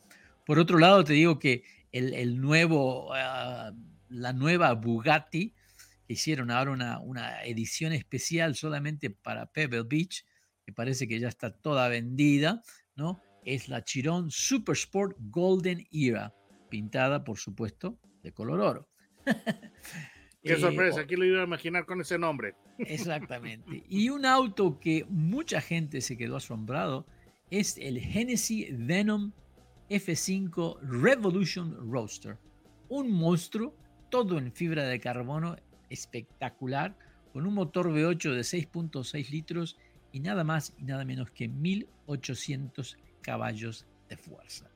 Por 0.45 0.59
otro 0.59 0.77
lado, 0.77 1.05
te 1.05 1.13
digo 1.13 1.39
que 1.39 1.63
el, 1.93 2.41
nuevo, 2.41 3.13
ah, 3.13 3.71
la 4.09 4.33
nueva 4.33 4.73
Bugatti, 4.73 5.53
que 6.05 6.13
hicieron 6.13 6.51
ahora 6.51 6.71
una, 6.71 6.99
una, 6.99 7.43
edición 7.43 7.93
especial 7.93 8.55
solamente 8.55 9.09
para 9.09 9.45
Pebble 9.51 9.83
Beach, 9.83 10.25
que 10.65 10.73
parece 10.73 11.07
que 11.07 11.19
ya 11.19 11.27
está 11.27 11.51
toda 11.51 11.87
vendida, 11.87 12.61
¿no? 12.95 13.21
Es 13.45 13.69
la 13.69 13.83
Chiron 13.83 14.29
Super 14.29 14.73
Sport 14.73 15.17
Golden 15.19 15.87
Era, 15.91 16.33
pintada, 16.69 17.23
por 17.23 17.37
supuesto, 17.37 17.99
de 18.23 18.31
color 18.31 18.59
oro. 18.61 18.89
Qué 20.43 20.53
eh, 20.53 20.59
sorpresa, 20.59 21.01
aquí 21.01 21.15
lo 21.15 21.25
iba 21.25 21.41
a 21.41 21.45
imaginar 21.45 21.85
con 21.85 22.01
ese 22.01 22.17
nombre. 22.17 22.55
Exactamente. 22.77 23.83
Y 23.89 24.09
un 24.09 24.25
auto 24.25 24.79
que 24.79 25.05
mucha 25.09 25.61
gente 25.61 26.01
se 26.01 26.17
quedó 26.17 26.37
asombrado 26.37 27.05
es 27.49 27.77
el 27.77 27.99
Genesis 27.99 28.67
Venom 28.71 29.31
F5 29.89 30.79
Revolution 30.81 31.75
Roadster. 31.91 32.37
Un 32.87 33.11
monstruo, 33.11 33.75
todo 34.09 34.37
en 34.37 34.51
fibra 34.51 34.83
de 34.83 34.99
carbono, 34.99 35.55
espectacular, 35.89 36.95
con 37.33 37.45
un 37.45 37.53
motor 37.53 37.87
V8 37.87 38.33
de 38.33 38.41
6.6 38.41 39.29
litros 39.29 39.77
y 40.11 40.19
nada 40.19 40.43
más 40.43 40.73
y 40.77 40.83
nada 40.83 41.05
menos 41.05 41.31
que 41.31 41.47
1800 41.47 42.97
caballos 43.21 43.85
de 44.09 44.17
fuerza. 44.17 44.69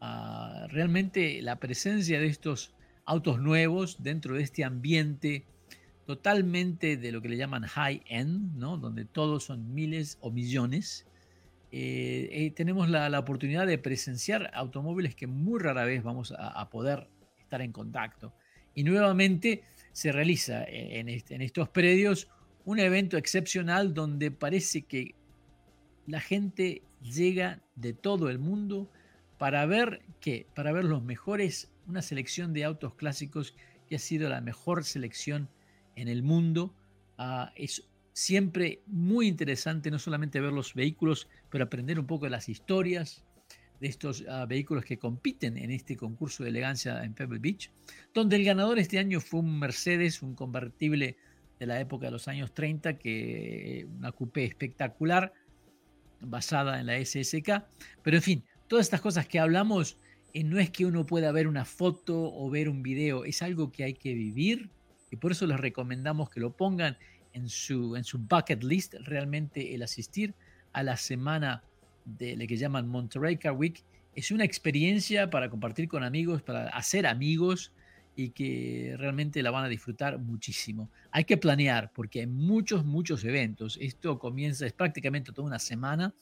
Ah, 0.00 0.66
realmente 0.70 1.40
la 1.42 1.56
presencia 1.56 2.20
de 2.20 2.26
estos 2.26 2.74
autos 3.04 3.40
nuevos 3.40 4.02
dentro 4.02 4.34
de 4.34 4.42
este 4.42 4.64
ambiente 4.64 5.46
totalmente 6.06 6.96
de 6.96 7.12
lo 7.12 7.20
que 7.20 7.28
le 7.28 7.36
llaman 7.36 7.64
high-end, 7.64 8.58
donde 8.58 9.04
todos 9.04 9.44
son 9.44 9.74
miles 9.74 10.18
o 10.20 10.30
millones, 10.30 11.06
tenemos 11.70 12.88
la, 12.88 13.18
oportunidad 13.18 13.66
de 13.66 13.76
presenciar 13.76 14.50
automóviles 14.54 15.14
que 15.14 15.26
muy 15.26 15.60
rara 15.60 15.84
vez 15.84 16.02
vamos 16.02 16.32
a, 16.36 16.70
poder 16.70 17.08
estar 17.38 17.60
en 17.60 17.72
contacto. 17.72 18.32
Y 18.76 18.84
nuevamente 18.84 19.64
se 19.92 20.12
realiza 20.12 20.64
en, 20.68 21.08
en 21.08 21.42
estos 21.42 21.68
predios 21.70 22.28
un 22.64 22.78
evento 22.78 23.16
excepcional 23.16 23.94
donde 23.94 24.30
parece 24.30 24.82
que 24.82 25.16
la 26.06 26.20
gente 26.20 26.82
llega 27.02 27.60
de 27.74 27.92
todo 27.92 28.28
el 28.30 28.38
mundo 28.38 28.88
para 29.38 29.66
ver 29.66 30.02
qué, 30.20 30.46
para 30.54 30.72
ver 30.72 30.84
los 30.84 31.02
mejores, 31.02 31.72
una 31.86 32.02
selección 32.02 32.52
de 32.52 32.64
autos 32.64 32.94
clásicos 32.94 33.54
que 33.88 33.96
ha 33.96 33.98
sido 33.98 34.28
la 34.28 34.40
mejor 34.40 34.84
selección 34.84 35.48
en 35.94 36.08
el 36.08 36.22
mundo. 36.22 36.74
Ah, 37.18 37.52
es 37.56 37.84
siempre 38.12 38.82
muy 38.86 39.28
interesante 39.28 39.90
no 39.90 39.98
solamente 39.98 40.40
ver 40.40 40.52
los 40.52 40.74
vehículos, 40.74 41.28
pero 41.50 41.64
aprender 41.64 41.98
un 41.98 42.06
poco 42.06 42.26
de 42.26 42.30
las 42.30 42.48
historias 42.48 43.24
de 43.80 43.86
estos 43.88 44.24
ah, 44.28 44.46
vehículos 44.46 44.84
que 44.84 44.98
compiten 44.98 45.56
en 45.56 45.70
este 45.70 45.96
concurso 45.96 46.42
de 46.42 46.50
elegancia 46.50 47.04
en 47.04 47.14
Pebble 47.14 47.38
Beach, 47.38 47.70
donde 48.14 48.36
el 48.36 48.44
ganador 48.44 48.78
este 48.78 48.98
año 48.98 49.20
fue 49.20 49.40
un 49.40 49.58
Mercedes, 49.58 50.22
un 50.22 50.34
convertible 50.34 51.16
de 51.58 51.66
la 51.66 51.80
época 51.80 52.06
de 52.06 52.12
los 52.12 52.28
años 52.28 52.52
30, 52.52 52.98
que 52.98 53.86
una 53.98 54.12
coupé 54.12 54.44
espectacular, 54.44 55.32
basada 56.20 56.80
en 56.80 56.86
la 56.86 57.04
SSK. 57.04 57.64
Pero 58.02 58.16
en 58.16 58.22
fin, 58.22 58.44
todas 58.68 58.86
estas 58.86 59.00
cosas 59.00 59.26
que 59.26 59.38
hablamos, 59.38 59.96
eh, 60.34 60.44
no 60.44 60.58
es 60.58 60.70
que 60.70 60.86
uno 60.86 61.06
pueda 61.06 61.32
ver 61.32 61.48
una 61.48 61.64
foto 61.64 62.32
o 62.34 62.50
ver 62.50 62.68
un 62.68 62.82
video, 62.82 63.24
es 63.24 63.42
algo 63.42 63.72
que 63.72 63.84
hay 63.84 63.94
que 63.94 64.14
vivir 64.14 64.70
y 65.10 65.16
por 65.16 65.32
eso 65.32 65.46
les 65.46 65.58
recomendamos 65.58 66.30
que 66.30 66.40
lo 66.40 66.56
pongan 66.56 66.96
en 67.32 67.48
su, 67.48 67.96
en 67.96 68.04
su 68.04 68.18
bucket 68.18 68.62
list, 68.62 68.94
realmente 69.00 69.74
el 69.74 69.82
asistir 69.82 70.34
a 70.72 70.82
la 70.82 70.96
semana 70.96 71.62
de 72.06 72.36
lo 72.36 72.46
que 72.46 72.56
llaman 72.56 72.88
Monterey 72.88 73.36
Car 73.36 73.52
Week. 73.52 73.84
Es 74.14 74.30
una 74.30 74.44
experiencia 74.44 75.28
para 75.28 75.50
compartir 75.50 75.88
con 75.88 76.02
amigos, 76.02 76.40
para 76.42 76.68
hacer 76.68 77.06
amigos 77.06 77.72
y 78.14 78.30
que 78.30 78.94
realmente 78.96 79.42
la 79.42 79.50
van 79.50 79.64
a 79.64 79.68
disfrutar 79.68 80.18
muchísimo. 80.18 80.90
Hay 81.10 81.24
que 81.24 81.36
planear 81.36 81.92
porque 81.92 82.20
hay 82.20 82.26
muchos, 82.26 82.86
muchos 82.86 83.22
eventos. 83.24 83.76
Esto 83.78 84.18
comienza, 84.18 84.64
es 84.64 84.72
prácticamente 84.72 85.32
toda 85.32 85.46
una 85.46 85.58
semana 85.58 86.14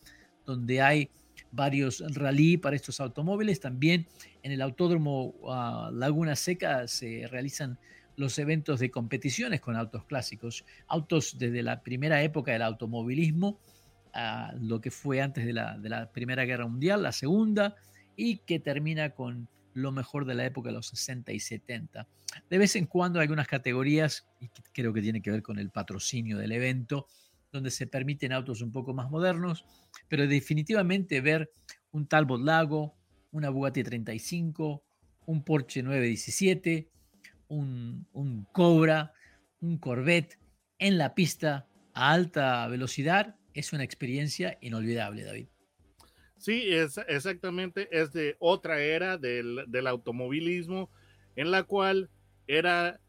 donde 0.45 0.83
hay 0.83 1.11
varios 1.53 2.03
rally 2.15 2.57
para 2.57 2.75
estos 2.75 2.99
automóviles. 2.99 3.61
También 3.61 4.07
en 4.43 4.51
el 4.51 4.61
Autódromo 4.61 5.35
ah, 5.49 5.91
Laguna 5.93 6.35
Seca 6.35 6.89
se 6.89 7.29
realizan 7.31 7.79
los 8.17 8.39
eventos 8.39 8.81
de 8.81 8.91
competiciones 8.91 9.61
con 9.61 9.77
autos 9.77 10.05
clásicos, 10.05 10.65
autos 10.87 11.37
desde 11.39 11.63
la 11.63 11.83
primera 11.83 12.23
época 12.23 12.53
del 12.53 12.63
automovilismo, 12.63 13.59
a 14.15 14.55
lo 14.61 14.81
que 14.81 14.91
fue 14.91 15.21
antes 15.21 15.45
de 15.45 15.53
la, 15.53 15.77
de 15.77 15.89
la 15.89 16.13
Primera 16.13 16.45
Guerra 16.45 16.67
Mundial, 16.67 17.03
la 17.03 17.13
Segunda, 17.13 17.75
y 18.17 18.39
que 18.39 18.61
termina 18.61 19.11
con 19.11 19.49
lo 19.75 19.91
mejor 19.93 20.25
de 20.25 20.35
la 20.35 20.47
época 20.47 20.69
de 20.69 20.77
los 20.77 20.87
60 20.87 21.33
y 21.33 21.41
70. 21.41 22.07
De 22.49 22.59
vez 22.59 22.77
en 22.77 22.87
cuando 22.87 23.19
hay 23.19 23.25
algunas 23.25 23.49
categorías, 23.49 24.27
y 24.41 24.49
creo 24.73 24.93
que 24.93 25.03
tiene 25.03 25.21
que 25.21 25.31
ver 25.31 25.43
con 25.43 25.59
el 25.59 25.71
patrocinio 25.71 26.39
del 26.39 26.53
evento, 26.53 27.09
donde 27.53 27.71
se 27.71 27.87
permiten 27.87 28.33
autos 28.33 28.63
un 28.63 28.73
poco 28.73 28.95
más 28.95 29.11
modernos, 29.11 29.65
pero 30.09 30.27
definitivamente 30.27 31.21
ver 31.21 31.53
un 31.91 32.07
Talbot 32.07 32.41
Lago, 32.41 32.95
una 33.33 33.51
Bugatti 33.51 33.83
35, 33.83 34.85
un 35.27 35.45
Porsche 35.45 35.83
917, 35.83 36.89
un, 37.49 38.07
un 38.13 38.45
Cobra, 38.53 39.13
un 39.61 39.79
Corvette 39.79 40.39
en 40.79 40.99
la 40.99 41.15
pista 41.15 41.69
a 41.93 42.13
alta 42.13 42.67
velocidad, 42.69 43.37
es 43.55 43.73
una 43.73 43.85
experiencia 43.85 44.59
inolvidable, 44.61 45.25
David. 45.25 45.47
Sí, 46.37 46.75
es, 46.75 46.99
exactamente, 47.09 47.89
es 47.91 48.13
de 48.13 48.37
otra 48.39 48.81
era 48.83 49.17
del, 49.17 49.87
automovilismo 49.87 50.91
en 51.37 51.51
la 51.51 51.63
cual 51.63 52.11
era 52.47 53.01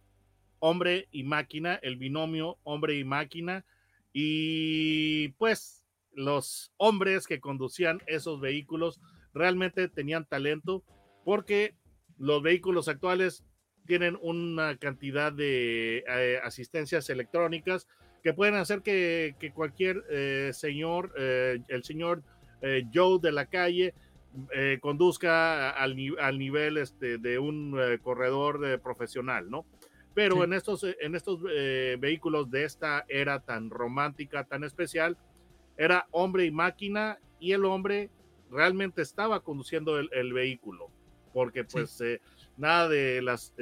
hombre 0.60 1.10
y 1.12 1.24
máquina, 1.24 1.76
el 1.82 1.98
binomio 1.98 2.58
hombre 2.64 2.98
y 2.98 3.04
máquina, 3.04 3.66
y 4.14 5.30
pues 5.38 5.84
los 6.14 6.72
hombres 6.78 7.28
que 7.28 7.42
conducían 7.42 8.02
esos 8.08 8.40
vehículos 8.40 9.02
realmente 9.34 9.90
tenían 9.90 10.26
talento 10.26 10.84
porque 11.26 11.76
los 12.18 12.42
vehículos 12.42 12.88
actuales 12.88 13.44
tienen 13.86 14.18
una 14.22 14.78
cantidad 14.78 15.34
de 15.34 16.06
eh, 16.08 16.40
asistencias 16.42 17.10
electrónicas 17.10 17.88
que 18.26 18.34
pueden 18.34 18.56
hacer 18.56 18.82
que, 18.82 19.36
cualquier 19.54 20.04
eh, 20.10 20.50
señor, 20.52 21.14
eh, 21.16 21.60
el 21.68 21.84
señor 21.84 22.24
eh, 22.64 22.84
Joe 22.92 23.20
de 23.22 23.32
la 23.32 23.46
calle 23.46 23.94
conduzca 24.82 25.70
al, 25.70 25.96
nivel 25.96 26.78
este, 26.78 27.20
de 27.20 27.38
un 27.38 27.78
corredor 28.02 28.82
profesional, 28.82 29.50
¿no? 29.50 29.64
Pero 30.16 30.44
en 30.44 30.54
estos, 30.54 30.84
en 30.84 31.16
estos 31.16 31.42
vehículos 31.44 32.50
de 32.50 32.66
esta 32.66 33.06
era 33.08 33.40
tan 33.40 33.70
romántica, 33.70 34.44
tan 34.44 34.64
especial, 34.66 35.18
era 35.78 36.08
hombre 36.12 36.46
y 36.46 36.52
máquina 36.52 37.20
y 37.40 37.54
el 37.54 37.64
hombre 37.64 38.10
realmente 38.52 39.04
estaba 39.04 39.40
conduciendo 39.42 40.00
el, 40.00 40.34
vehículo, 40.34 40.90
porque 41.32 41.64
pues 41.64 42.04
nada 42.58 42.90
de 42.90 43.22
las 43.22 43.54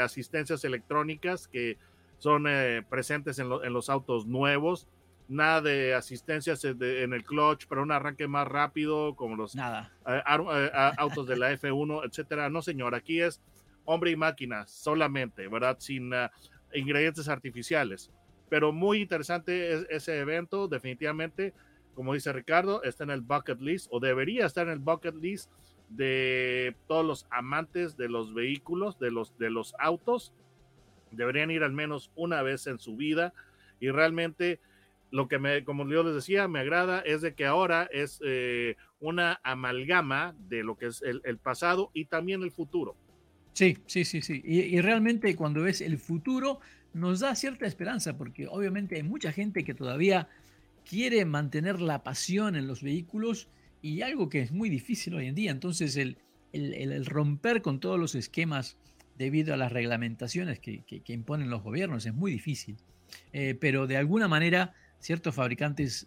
asistencias 0.00 0.64
electrónicas 0.64 1.46
que 1.46 1.76
son 2.22 2.44
presentes 2.88 3.40
en, 3.40 3.50
en, 3.50 3.72
los 3.72 3.90
autos 3.90 4.26
nuevos, 4.26 4.86
nada 5.26 5.60
de 5.60 5.92
asistencias 5.92 6.64
en 6.64 7.12
el 7.12 7.24
clutch 7.24 7.66
para 7.66 7.82
un 7.82 7.90
arranque 7.90 8.28
más 8.28 8.46
rápido, 8.46 9.16
como 9.16 9.34
los 9.34 9.56
nada. 9.56 9.92
Eh, 10.06 10.22
eh, 10.24 10.70
autos 10.98 11.26
de 11.26 11.36
la 11.36 11.52
F1, 11.58 12.06
etcétera. 12.06 12.48
No, 12.48 12.62
señor, 12.62 12.94
aquí 12.94 13.20
es 13.20 13.42
hombre 13.84 14.12
y 14.12 14.16
máquina 14.16 14.66
solamente, 14.68 15.48
¿verdad? 15.48 15.76
Sin 15.80 16.12
ingredientes 16.72 17.28
artificiales. 17.28 18.12
Pero 18.48 18.72
muy 18.72 19.00
interesante 19.00 19.84
ese 19.92 20.20
evento, 20.20 20.68
definitivamente, 20.68 21.54
como 21.94 22.14
dice 22.14 22.32
Ricardo, 22.32 22.84
está 22.84 23.02
en 23.02 23.10
el 23.10 23.22
bucket 23.22 23.60
list 23.60 23.88
o 23.90 23.98
debería 23.98 24.46
estar 24.46 24.68
en 24.68 24.74
el 24.74 24.78
bucket 24.78 25.16
list 25.16 25.50
de 25.88 26.76
todos 26.86 27.04
los 27.04 27.26
amantes 27.30 27.96
de 27.96 28.08
los 28.08 28.32
vehículos, 28.32 28.98
de 29.00 29.10
los, 29.10 29.36
de 29.38 29.50
los 29.50 29.74
autos. 29.78 30.32
Deberían 31.12 31.50
ir 31.50 31.62
al 31.62 31.72
menos 31.72 32.10
una 32.14 32.42
vez 32.42 32.66
en 32.66 32.78
su 32.78 32.96
vida 32.96 33.32
y 33.80 33.90
realmente 33.90 34.60
lo 35.12 35.28
que 35.28 35.38
me, 35.38 35.62
como 35.62 35.88
yo 35.88 36.02
les 36.02 36.14
decía, 36.14 36.48
me 36.48 36.60
agrada 36.60 37.00
es 37.00 37.20
de 37.20 37.34
que 37.34 37.44
ahora 37.44 37.88
es 37.92 38.20
eh, 38.24 38.76
una 38.98 39.40
amalgama 39.44 40.34
de 40.48 40.64
lo 40.64 40.76
que 40.76 40.86
es 40.86 41.02
el, 41.02 41.38
pasado 41.38 41.90
y 41.92 42.06
también 42.06 42.42
el 42.42 42.50
futuro. 42.50 42.96
Sí, 43.52 43.76
sí, 43.86 44.04
sí, 44.04 44.22
sí. 44.22 44.40
Y, 44.42 44.80
realmente 44.80 45.36
cuando 45.36 45.62
ves 45.62 45.82
el 45.82 45.98
futuro 45.98 46.60
nos 46.94 47.20
da 47.20 47.34
cierta 47.34 47.66
esperanza 47.66 48.16
porque 48.16 48.46
obviamente 48.48 48.96
hay 48.96 49.02
mucha 49.02 49.32
gente 49.32 49.64
que 49.64 49.74
todavía 49.74 50.28
quiere 50.88 51.24
mantener 51.26 51.80
la 51.80 52.02
pasión 52.02 52.56
en 52.56 52.66
los 52.66 52.82
vehículos 52.82 53.48
y 53.82 54.00
algo 54.00 54.30
que 54.30 54.40
es 54.40 54.52
muy 54.52 54.70
difícil 54.70 55.14
hoy 55.14 55.26
en 55.26 55.34
día. 55.34 55.50
Entonces 55.50 55.96
el, 55.96 56.16
el, 56.52 57.04
romper 57.04 57.60
con 57.60 57.80
todos 57.80 57.98
los 57.98 58.14
esquemas 58.14 58.78
debido 59.16 59.54
a 59.54 59.56
las 59.56 59.72
reglamentaciones 59.72 60.58
que, 60.58 61.02
imponen 61.06 61.50
los 61.50 61.62
gobiernos 61.62 62.06
es 62.06 62.14
muy 62.14 62.32
difícil. 62.32 62.76
Eh, 63.32 63.56
pero 63.60 63.86
de 63.86 63.98
alguna 63.98 64.26
manera 64.26 64.74
ciertos 64.98 65.34
fabricantes 65.34 66.06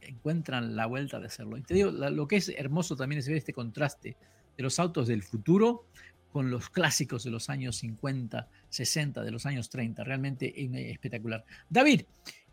encuentran 0.00 0.76
la 0.76 0.86
vuelta 0.86 1.20
de 1.20 1.26
hacerlo. 1.26 1.58
Y 1.58 1.64
lo 1.82 2.28
que 2.28 2.36
es 2.36 2.48
hermoso 2.48 2.96
también 2.96 3.18
es 3.18 3.28
ver 3.28 3.36
este 3.36 3.52
contraste 3.52 4.16
de 4.56 4.62
los 4.62 4.78
autos 4.78 5.08
del 5.08 5.22
futuro 5.22 5.86
con 6.32 6.50
los 6.50 6.68
clásicos 6.70 7.24
de 7.24 7.30
los 7.30 7.50
años 7.50 7.76
50, 7.76 8.48
60, 8.68 9.22
de 9.22 9.30
los 9.30 9.46
años 9.46 9.68
30. 9.70 10.04
Realmente 10.04 10.52
espectacular. 10.90 11.44
David, 11.68 12.02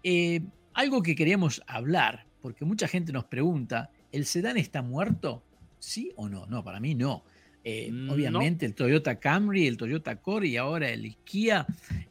eh, 0.04 0.42
algo 0.74 1.02
que 1.02 1.16
queríamos 1.16 1.62
hablar, 1.68 2.26
porque 2.42 2.66
mucha 2.66 2.88
gente 2.88 3.12
nos 3.12 3.26
pregunta, 3.26 3.92
¿el 4.12 4.26
sedán 4.26 4.58
está 4.58 4.82
muerto? 4.82 5.44
¿Sí 5.80 6.12
o 6.16 6.30
no? 6.30 6.46
No, 6.48 6.64
para 6.64 6.80
mí 6.80 6.96
no. 6.96 7.24
Eh, 7.64 7.90
mm, 7.92 8.10
obviamente 8.10 8.66
el 8.66 8.74
Toyota 8.74 9.20
Camry, 9.20 9.68
el 9.68 9.78
Toyota 9.78 10.18
Core 10.18 10.48
y 10.48 10.58
ahora 10.58 10.90
el 10.90 11.16
Kia 11.24 11.66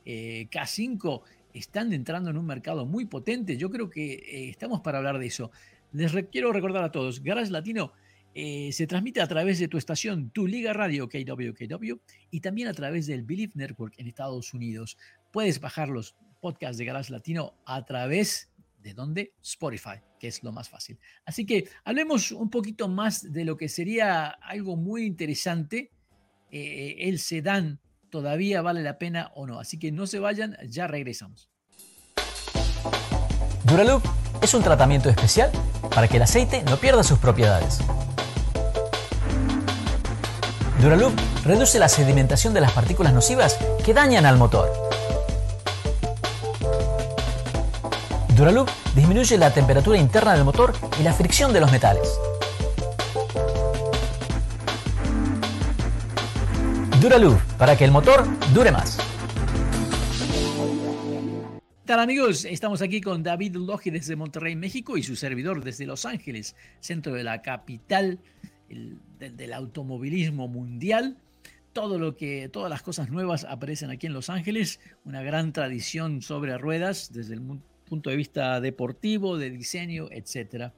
eh, 0.04 0.48
K5 0.50 1.22
están 1.52 1.92
entrando 1.92 2.30
en 2.30 2.38
un 2.38 2.46
mercado 2.46 2.86
muy 2.86 3.04
potente. 3.04 3.56
Yo 3.56 3.70
creo 3.70 3.90
que 3.90 4.14
eh, 4.14 4.48
estamos 4.48 4.80
para 4.80 4.98
hablar 4.98 5.18
de 5.18 5.26
eso. 5.26 5.50
Les 5.92 6.12
quiero 6.30 6.52
recordar 6.52 6.82
a 6.84 6.90
todos, 6.90 7.22
Garage 7.22 7.50
Latino 7.50 7.92
se 8.34 8.86
transmite 8.86 9.20
a 9.20 9.26
través 9.26 9.58
de 9.58 9.68
tu 9.68 9.76
estación, 9.76 10.30
tu 10.30 10.46
Liga 10.46 10.72
Radio 10.72 11.06
KWKW, 11.06 12.00
y 12.30 12.40
también 12.40 12.66
a 12.66 12.72
través 12.72 13.06
del 13.06 13.24
Believe 13.24 13.52
Network 13.56 13.92
en 13.98 14.06
Estados 14.06 14.54
Unidos. 14.54 14.96
Puedes 15.30 15.60
bajar 15.60 15.90
los 15.90 16.16
podcasts 16.40 16.78
de 16.78 16.86
Garage 16.86 17.12
Latino 17.12 17.52
a 17.66 17.84
través 17.84 18.50
de 18.82 18.94
dónde? 18.94 19.34
Spotify, 19.42 20.00
que 20.18 20.28
es 20.28 20.42
lo 20.42 20.52
más 20.52 20.68
fácil. 20.68 20.98
Así 21.24 21.46
que 21.46 21.68
hablemos 21.84 22.32
un 22.32 22.50
poquito 22.50 22.88
más 22.88 23.32
de 23.32 23.44
lo 23.44 23.56
que 23.56 23.68
sería 23.68 24.26
algo 24.26 24.76
muy 24.76 25.04
interesante, 25.04 25.92
eh, 26.50 26.96
el 27.08 27.18
sedán 27.18 27.80
todavía 28.10 28.60
vale 28.60 28.82
la 28.82 28.98
pena 28.98 29.32
o 29.34 29.46
no. 29.46 29.58
Así 29.58 29.78
que 29.78 29.90
no 29.90 30.06
se 30.06 30.18
vayan, 30.18 30.56
ya 30.68 30.86
regresamos. 30.86 31.48
Duraloop 33.64 34.04
es 34.42 34.52
un 34.54 34.62
tratamiento 34.62 35.08
especial 35.08 35.50
para 35.94 36.08
que 36.08 36.16
el 36.16 36.22
aceite 36.22 36.62
no 36.64 36.76
pierda 36.76 37.02
sus 37.02 37.18
propiedades. 37.18 37.78
Duraloop 40.80 41.14
reduce 41.44 41.78
la 41.78 41.88
sedimentación 41.88 42.52
de 42.54 42.60
las 42.60 42.72
partículas 42.72 43.14
nocivas 43.14 43.56
que 43.84 43.94
dañan 43.94 44.26
al 44.26 44.36
motor. 44.36 44.70
Duraloop 48.42 48.68
disminuye 48.96 49.38
la 49.38 49.54
temperatura 49.54 49.96
interna 49.96 50.34
del 50.34 50.42
motor 50.42 50.72
y 50.98 51.04
la 51.04 51.12
fricción 51.12 51.52
de 51.52 51.60
los 51.60 51.70
metales. 51.70 52.18
Duraloop, 57.00 57.40
para 57.56 57.78
que 57.78 57.84
el 57.84 57.92
motor 57.92 58.26
dure 58.52 58.72
más. 58.72 58.98
tal 61.84 62.00
amigos? 62.00 62.44
Estamos 62.44 62.82
aquí 62.82 63.00
con 63.00 63.22
David 63.22 63.54
Logi 63.54 63.90
desde 63.90 64.16
Monterrey, 64.16 64.56
México 64.56 64.96
y 64.96 65.04
su 65.04 65.14
servidor 65.14 65.62
desde 65.62 65.86
Los 65.86 66.04
Ángeles, 66.04 66.56
centro 66.80 67.14
de 67.14 67.22
la 67.22 67.42
capital 67.42 68.18
del, 68.68 69.52
automovilismo 69.52 70.48
mundial. 70.48 71.16
Todo 71.72 71.96
lo 72.00 72.16
que, 72.16 72.48
todas 72.48 72.70
las 72.70 72.82
cosas 72.82 73.08
nuevas 73.08 73.44
aparecen 73.44 73.90
aquí 73.90 74.08
en 74.08 74.14
Los 74.14 74.30
Ángeles, 74.30 74.80
una 75.04 75.22
gran 75.22 75.52
tradición 75.52 76.22
sobre 76.22 76.58
ruedas 76.58 77.12
desde 77.12 77.34
el 77.34 77.40
punto 77.92 78.08
de 78.08 78.16
vista 78.16 78.58
deportivo, 78.58 79.36
de 79.36 79.50
diseño, 79.50 80.08
etcétera. 80.10 80.72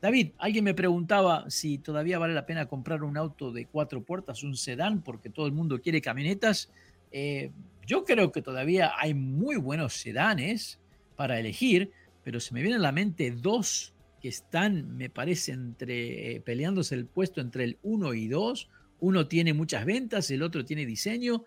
David, 0.00 0.30
alguien 0.38 0.62
me 0.62 0.74
preguntaba 0.74 1.50
si 1.50 1.78
todavía 1.78 2.20
vale 2.20 2.34
la 2.34 2.46
pena 2.46 2.66
comprar 2.66 3.02
un 3.02 3.16
auto 3.16 3.50
de 3.50 3.66
cuatro 3.66 4.04
puertas, 4.04 4.44
un 4.44 4.54
sedán, 4.54 5.02
porque 5.02 5.28
todo 5.28 5.46
el 5.46 5.52
mundo 5.52 5.80
quiere 5.80 6.00
camionetas. 6.00 6.70
Eh, 7.10 7.50
yo 7.84 8.04
creo 8.04 8.30
que 8.30 8.42
todavía 8.42 8.92
hay 8.96 9.12
muy 9.12 9.56
buenos 9.56 9.94
sedanes 9.94 10.78
para 11.16 11.40
elegir, 11.40 11.90
pero 12.22 12.38
se 12.38 12.54
me 12.54 12.62
vienen 12.62 12.78
a 12.78 12.82
la 12.84 12.92
mente 12.92 13.32
dos 13.32 13.92
que 14.20 14.28
están, 14.28 14.96
me 14.96 15.10
parece, 15.10 15.50
entre, 15.50 16.36
eh, 16.36 16.40
peleándose 16.42 16.94
el 16.94 17.06
puesto 17.06 17.40
entre 17.40 17.64
el 17.64 17.78
1 17.82 18.14
y 18.14 18.28
2. 18.28 18.70
Uno 19.00 19.26
tiene 19.26 19.52
muchas 19.52 19.84
ventas, 19.84 20.30
el 20.30 20.44
otro 20.44 20.64
tiene 20.64 20.86
diseño. 20.86 21.44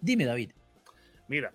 Dime, 0.00 0.26
David. 0.26 0.52
Mira, 1.26 1.52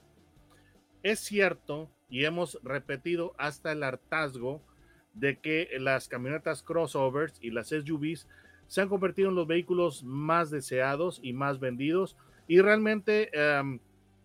es 1.01 1.22
cierto 1.22 1.89
y 2.10 2.25
hemos 2.25 2.60
repetido 2.63 3.34
hasta 3.38 3.72
el 3.72 3.84
hartazgo 3.84 4.62
de 5.13 5.39
que 5.39 5.70
las 5.80 6.08
camionetas 6.08 6.63
crossovers 6.63 7.38
y 7.42 7.51
las 7.51 7.70
SUVs 7.70 8.28
se 8.68 8.82
han 8.82 8.89
convertido 8.89 9.30
en 9.30 9.36
los 9.36 9.48
vehículos 9.48 10.04
más 10.04 10.51
deseados 10.51 11.20
y 11.24 11.34
más 11.34 11.60
vendidos 11.60 12.16
y 12.48 12.62
realmente 12.62 13.30
em, 13.34 13.80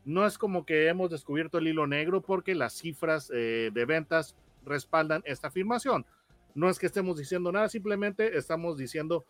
no 0.04 0.26
es 0.26 0.38
como 0.38 0.66
que 0.66 0.88
hemos 0.88 1.10
descubierto 1.10 1.58
el 1.58 1.68
hilo 1.68 1.86
negro 1.86 2.22
porque 2.22 2.54
las 2.54 2.74
cifras 2.74 3.30
eh, 3.34 3.70
de 3.72 3.84
ventas 3.84 4.36
respaldan 4.64 5.22
esta 5.24 5.48
afirmación. 5.48 6.06
No 6.54 6.68
es 6.70 6.78
que 6.78 6.86
estemos 6.86 7.18
diciendo 7.18 7.50
nada, 7.52 7.68
simplemente 7.68 8.36
estamos 8.36 8.78
diciendo 8.78 9.24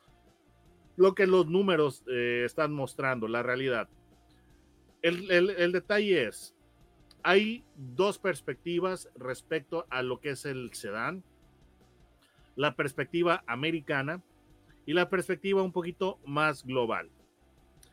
lo 0.97 1.15
que 1.15 1.27
los 1.27 1.47
números 1.47 2.05
eh, 2.09 2.43
están 2.45 2.73
mostrando, 2.73 3.29
la 3.29 3.43
realidad. 3.43 3.89
El, 5.03 5.73
detalle 5.73 6.29
es, 6.29 6.54
hay 7.25 7.65
dos 7.75 8.19
perspectivas 8.19 9.09
respecto 9.17 9.87
a 9.89 10.03
lo 10.03 10.21
que 10.21 10.31
es 10.31 10.45
el 10.45 10.73
sedán. 10.75 11.25
La 12.55 12.77
perspectiva 12.77 13.43
americana 13.47 14.23
y 14.87 14.93
la 14.93 15.09
perspectiva 15.09 15.63
un 15.63 15.73
poquito 15.73 16.19
más 16.27 16.65
global. 16.65 17.09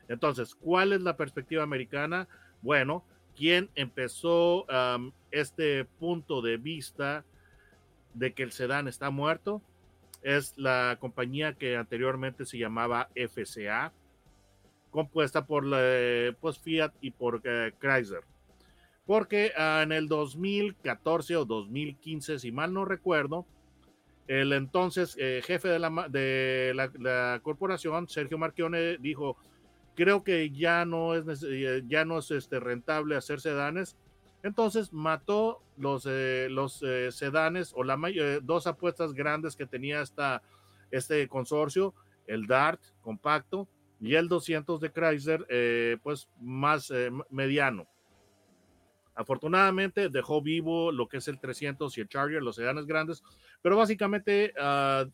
Entonces, 0.10 0.54
¿cuál 0.54 0.92
es 0.92 1.02
la 1.02 1.16
perspectiva 1.16 1.64
americana? 1.64 2.28
Bueno, 2.62 3.06
quien 3.36 3.70
empezó 3.76 4.68
este 5.32 5.86
punto 5.86 6.42
de 6.42 6.58
vista 6.58 7.24
de 8.14 8.34
que 8.34 8.44
el 8.44 8.52
sedán 8.52 8.90
está 8.90 9.10
muerto 9.10 9.62
es 10.22 10.58
la 10.58 10.98
compañía 11.00 11.54
que 11.54 11.78
anteriormente 11.78 12.46
se 12.46 12.58
llamaba 12.58 13.10
FCA, 13.16 13.94
compuesta 14.92 15.46
por 15.46 15.64
pues, 16.42 16.60
Fiat 16.60 16.92
y 17.00 17.12
por 17.12 17.42
eh, 17.46 17.72
Chrysler. 17.80 18.24
Porque 19.12 19.52
ah, 19.58 19.82
en 19.84 19.92
el 19.92 20.08
2014 20.08 21.36
o 21.36 21.44
2015, 21.44 22.40
si 22.40 22.54
mal 22.54 22.74
no 22.74 22.86
recuerdo, 22.86 23.46
el 24.30 24.54
entonces 24.54 25.18
eh, 25.20 25.42
jefe 25.44 25.68
de, 25.68 25.80
la, 26.74 27.42
corporación, 27.44 28.08
Sergio 28.08 28.38
Marchione, 28.38 28.96
dijo, 29.00 29.36
creo 29.96 30.24
que 30.24 30.50
ya 30.52 30.86
no 30.86 31.14
es, 31.14 31.46
ya 31.90 32.06
no 32.06 32.20
es 32.20 32.32
este, 32.32 32.62
rentable 32.62 33.18
hacer 33.18 33.42
sedanes, 33.42 33.98
entonces 34.44 34.94
mató 34.94 35.62
los, 35.76 36.06
eh, 36.06 36.48
eh, 36.84 37.10
sedanes 37.12 37.74
o 37.76 37.84
la 37.84 38.00
eh, 38.16 38.40
dos 38.42 38.66
apuestas 38.66 39.12
grandes 39.12 39.58
que 39.58 39.66
tenía 39.66 40.06
este 40.90 41.28
consorcio, 41.28 41.94
el 42.28 42.48
DART 42.48 42.80
compacto 43.02 43.68
y 44.00 44.16
el 44.16 44.30
200 44.30 44.80
de 44.80 44.90
Chrysler, 44.90 46.00
pues 46.02 46.30
más 46.40 46.94
mediano. 47.30 47.91
Afortunadamente 49.22 50.10
dejó 50.10 50.42
vivo 50.42 50.92
lo 50.92 51.08
que 51.08 51.18
es 51.18 51.28
el 51.28 51.40
300 51.40 51.98
y 51.98 52.02
el 52.02 52.10
Charger, 52.10 52.42
los 52.42 52.56
sedanes 52.56 52.86
grandes, 52.86 53.24
pero 53.62 53.78
básicamente 53.78 54.54
uh, 54.58 55.10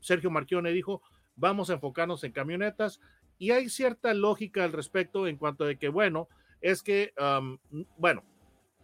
Sergio 0.00 0.30
Marchione 0.30 0.70
dijo, 0.72 1.02
vamos 1.34 1.70
a 1.70 1.74
enfocarnos 1.74 2.22
en 2.24 2.32
camionetas 2.32 3.00
y 3.38 3.50
hay 3.50 3.68
cierta 3.68 4.14
lógica 4.14 4.64
al 4.64 4.72
respecto 4.72 5.26
en 5.26 5.36
cuanto 5.36 5.64
de 5.64 5.76
que, 5.76 5.88
bueno, 5.88 6.28
es 6.60 6.82
que, 6.82 7.12
um, 7.18 7.58
bueno, 7.98 8.24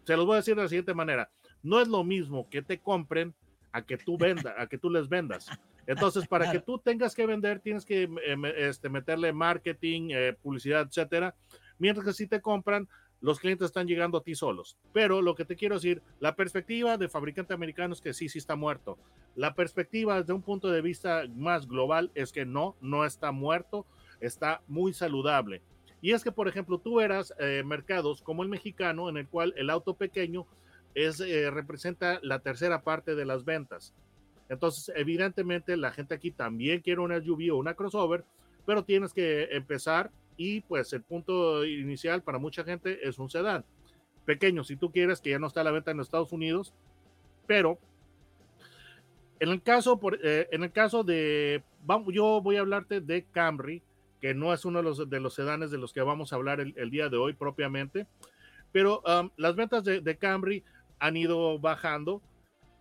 se 0.04 0.16
los 0.16 0.26
voy 0.26 0.34
a 0.34 0.36
decir 0.36 0.56
de 0.56 0.62
la 0.62 0.68
siguiente 0.68 0.94
manera. 0.94 1.30
No 1.62 1.80
es 1.80 1.88
lo 1.88 2.04
mismo 2.04 2.48
que 2.50 2.62
te 2.62 2.78
compren 2.78 3.34
a 3.72 3.82
que 3.82 3.96
tú 3.96 4.18
vendas, 4.18 4.54
a 4.58 4.66
que 4.66 4.78
tú 4.78 4.90
les 4.90 5.08
vendas. 5.08 5.48
Entonces, 5.86 6.26
para 6.28 6.50
que 6.52 6.60
tú 6.60 6.78
tengas 6.78 7.14
que 7.14 7.26
vender, 7.26 7.60
tienes 7.60 7.84
que 7.84 8.02
eh, 8.02 8.54
este, 8.56 8.88
meterle 8.88 9.32
marketing, 9.32 10.10
eh, 10.10 10.36
publicidad, 10.40 10.86
etcétera. 10.86 11.34
Mientras 11.78 12.06
que 12.06 12.12
si 12.12 12.26
te 12.26 12.40
compran, 12.40 12.88
los 13.22 13.38
clientes 13.38 13.66
están 13.66 13.86
llegando 13.86 14.18
a 14.18 14.22
ti 14.22 14.34
solos. 14.34 14.76
Pero 14.92 15.22
lo 15.22 15.34
que 15.34 15.44
te 15.44 15.56
quiero 15.56 15.76
decir, 15.76 16.02
la 16.20 16.34
perspectiva 16.34 16.98
de 16.98 17.08
fabricante 17.08 17.54
americano 17.54 17.94
es 17.94 18.00
que 18.00 18.12
sí, 18.12 18.28
sí 18.28 18.38
está 18.38 18.56
muerto. 18.56 18.98
La 19.36 19.54
perspectiva 19.54 20.20
desde 20.20 20.32
un 20.32 20.42
punto 20.42 20.68
de 20.68 20.82
vista 20.82 21.22
más 21.34 21.66
global 21.66 22.10
es 22.14 22.32
que 22.32 22.44
no, 22.44 22.76
no 22.80 23.06
está 23.06 23.30
muerto, 23.30 23.86
está 24.20 24.60
muy 24.66 24.92
saludable. 24.92 25.62
Y 26.00 26.10
es 26.10 26.24
que, 26.24 26.32
por 26.32 26.48
ejemplo, 26.48 26.78
tú 26.78 27.00
eras 27.00 27.32
eh, 27.38 27.62
mercados 27.64 28.22
como 28.22 28.42
el 28.42 28.48
mexicano, 28.48 29.08
en 29.08 29.16
el 29.16 29.28
cual 29.28 29.54
el 29.56 29.70
auto 29.70 29.94
pequeño 29.94 30.46
es, 30.96 31.20
eh, 31.20 31.48
representa 31.50 32.18
la 32.22 32.40
tercera 32.40 32.82
parte 32.82 33.14
de 33.14 33.24
las 33.24 33.44
ventas. 33.44 33.94
Entonces, 34.48 34.92
evidentemente, 34.96 35.76
la 35.76 35.92
gente 35.92 36.14
aquí 36.14 36.32
también 36.32 36.80
quiere 36.80 37.00
una 37.00 37.20
SUV 37.22 37.52
o 37.52 37.56
una 37.56 37.74
crossover, 37.74 38.24
pero 38.66 38.84
tienes 38.84 39.12
que 39.12 39.44
empezar 39.52 40.10
y 40.36 40.60
pues 40.60 40.92
el 40.92 41.02
punto 41.02 41.64
inicial 41.64 42.22
para 42.22 42.38
mucha 42.38 42.64
gente 42.64 43.06
es 43.06 43.18
un 43.18 43.30
sedán. 43.30 43.64
Pequeño, 44.24 44.64
si 44.64 44.76
tú 44.76 44.92
quieres, 44.92 45.20
que 45.20 45.30
ya 45.30 45.38
no 45.38 45.46
está 45.46 45.62
a 45.62 45.64
la 45.64 45.72
venta 45.72 45.90
en 45.90 46.00
Estados 46.00 46.32
Unidos, 46.32 46.72
pero 47.46 47.78
en 49.40 49.48
el 49.48 49.60
caso, 49.60 49.98
por, 49.98 50.18
eh, 50.22 50.48
en 50.52 50.62
el 50.62 50.70
caso 50.70 51.02
de, 51.02 51.64
vamos, 51.84 52.14
yo 52.14 52.40
voy 52.40 52.56
a 52.56 52.60
hablarte 52.60 53.00
de 53.00 53.24
Camry, 53.24 53.82
que 54.20 54.34
no 54.34 54.54
es 54.54 54.64
uno 54.64 54.78
de 54.78 54.84
los, 54.84 55.10
de 55.10 55.18
los 55.18 55.34
sedanes 55.34 55.72
de 55.72 55.78
los 55.78 55.92
que 55.92 56.00
vamos 56.00 56.32
a 56.32 56.36
hablar 56.36 56.60
el, 56.60 56.90
día 56.90 57.08
de 57.08 57.16
hoy 57.16 57.32
propiamente, 57.32 58.06
pero 58.70 59.02
um, 59.04 59.30
las 59.36 59.56
ventas 59.56 59.82
de, 59.82 60.16
Camry 60.16 60.62
han 61.00 61.16
ido 61.16 61.58
bajando 61.58 62.22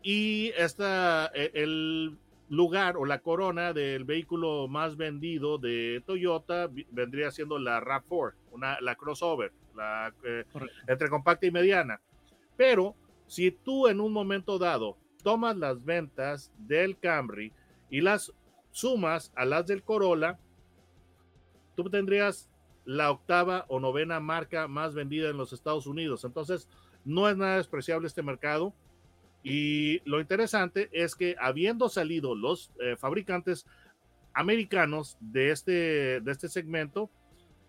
y 0.04 0.50
esta, 0.56 1.32
e, 1.34 1.52
el 1.56 2.20
lugar 2.52 2.98
o 2.98 3.06
la 3.06 3.20
corona 3.20 3.72
del 3.72 4.04
vehículo 4.04 4.68
más 4.68 4.98
vendido 4.98 5.58
de 5.58 6.04
Toyota 6.06 6.70
vendría 6.92 7.32
siendo 7.32 7.58
la 7.58 7.80
RAV4, 7.80 8.34
una, 8.52 8.82
la 8.82 8.96
crossover, 8.96 9.54
la, 9.74 10.14
eh, 10.26 10.44
entre 10.86 11.10
compacta 11.10 11.46
y 11.46 11.52
mediana. 11.52 12.02
Pero 12.58 12.94
si 13.26 13.52
tú 13.52 13.88
en 13.88 14.02
un 14.02 14.12
momento 14.12 14.60
dado 14.60 14.98
tomas 15.24 15.56
las 15.56 15.86
ventas 15.86 16.52
del 16.58 17.00
Camry 17.00 17.54
y 17.90 18.02
las 18.02 18.34
sumas 18.72 19.32
a 19.38 19.46
las 19.46 19.66
del 19.66 19.82
Corolla, 19.82 20.38
tú 21.78 21.90
tendrías 21.90 22.50
la 22.84 23.12
octava 23.12 23.64
o 23.70 23.80
novena 23.80 24.20
marca 24.20 24.68
más 24.68 24.94
vendida 24.94 25.30
en 25.30 25.38
los 25.38 25.54
Estados 25.54 25.88
Unidos. 25.88 26.26
Entonces, 26.26 26.68
no 27.06 27.30
es 27.30 27.38
nada 27.38 27.56
despreciable 27.56 28.08
este 28.08 28.24
mercado. 28.24 28.74
Y 29.43 30.01
lo 30.08 30.19
interesante 30.19 30.89
es 30.91 31.15
que 31.15 31.36
habiendo 31.39 31.89
salido 31.89 32.36
los 32.36 32.71
eh, 32.80 32.95
fabricantes 32.95 33.65
americanos 34.34 35.17
de 35.19 35.51
este, 35.51 36.21
de 36.21 36.32
este 36.32 36.47
segmento, 36.47 37.10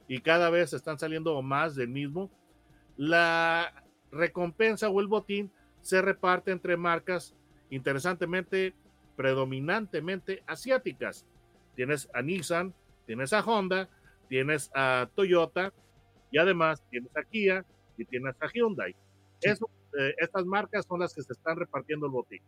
y 0.09 0.21
cada 0.21 0.51
vez 0.51 0.73
están 0.73 0.99
saliendo 0.99 1.41
más 1.41 1.75
del 1.75 1.89
mismo, 1.89 2.31
la 2.97 3.85
recompensa 4.11 4.89
o 4.89 5.01
el 5.01 5.07
botín 5.07 5.51
se 5.81 6.03
reparte 6.03 6.51
entre 6.51 6.77
marcas, 6.77 7.35
interesantemente, 7.71 8.75
predominantemente 9.17 10.43
asiáticas. 10.47 11.27
Tienes 11.75 12.09
a 12.13 12.21
Nissan, 12.23 12.75
tienes 13.07 13.33
a 13.33 13.41
Honda, 13.41 13.89
tienes 14.29 14.71
a 14.75 15.09
Toyota 15.15 15.73
y 16.31 16.39
además 16.39 16.83
tienes 16.91 17.17
a 17.17 17.23
Kia 17.25 17.65
y 17.97 18.05
tienes 18.05 18.35
a 18.41 18.49
Hyundai. 18.53 18.95
Eso, 19.41 19.69
eh, 19.99 20.15
estas 20.19 20.45
marcas 20.45 20.87
son 20.87 21.01
las 21.01 21.15
que 21.15 21.23
se 21.23 21.33
están 21.33 21.57
repartiendo 21.57 22.07
el 22.07 22.13
botín. 22.13 22.41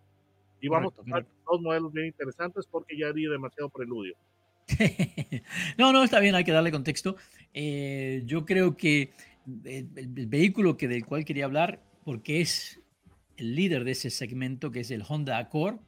Y 0.61 0.69
vamos 0.69 0.95
a 0.99 1.03
tener 1.03 1.27
dos 1.51 1.61
modelos 1.61 1.93
bien 1.93 2.07
interesantes 2.07 2.67
porque 2.71 2.97
ya 2.97 3.13
di 3.13 3.27
demasiado 3.27 3.69
preludio. 3.69 4.15
no, 5.79 5.93
no, 5.93 6.03
está 6.03 6.21
bien, 6.21 6.35
hay 6.35 6.45
que 6.45 6.53
darle 6.53 6.73
contexto. 6.73 7.17
Eh, 7.53 8.23
yo 8.25 8.47
creo 8.47 8.77
que 8.77 9.13
el, 9.65 10.27
vehículo 10.27 10.77
que, 10.77 10.89
del 10.89 11.05
cual 11.05 11.25
quería 11.25 11.45
hablar, 11.45 11.83
porque 12.05 12.41
es 12.41 12.81
el 13.37 13.55
líder 13.55 13.85
de 13.85 13.93
ese 13.93 14.11
segmento, 14.11 14.71
que 14.71 14.81
es 14.81 14.91
el 14.91 15.05
Honda 15.07 15.39
Accord, 15.39 15.81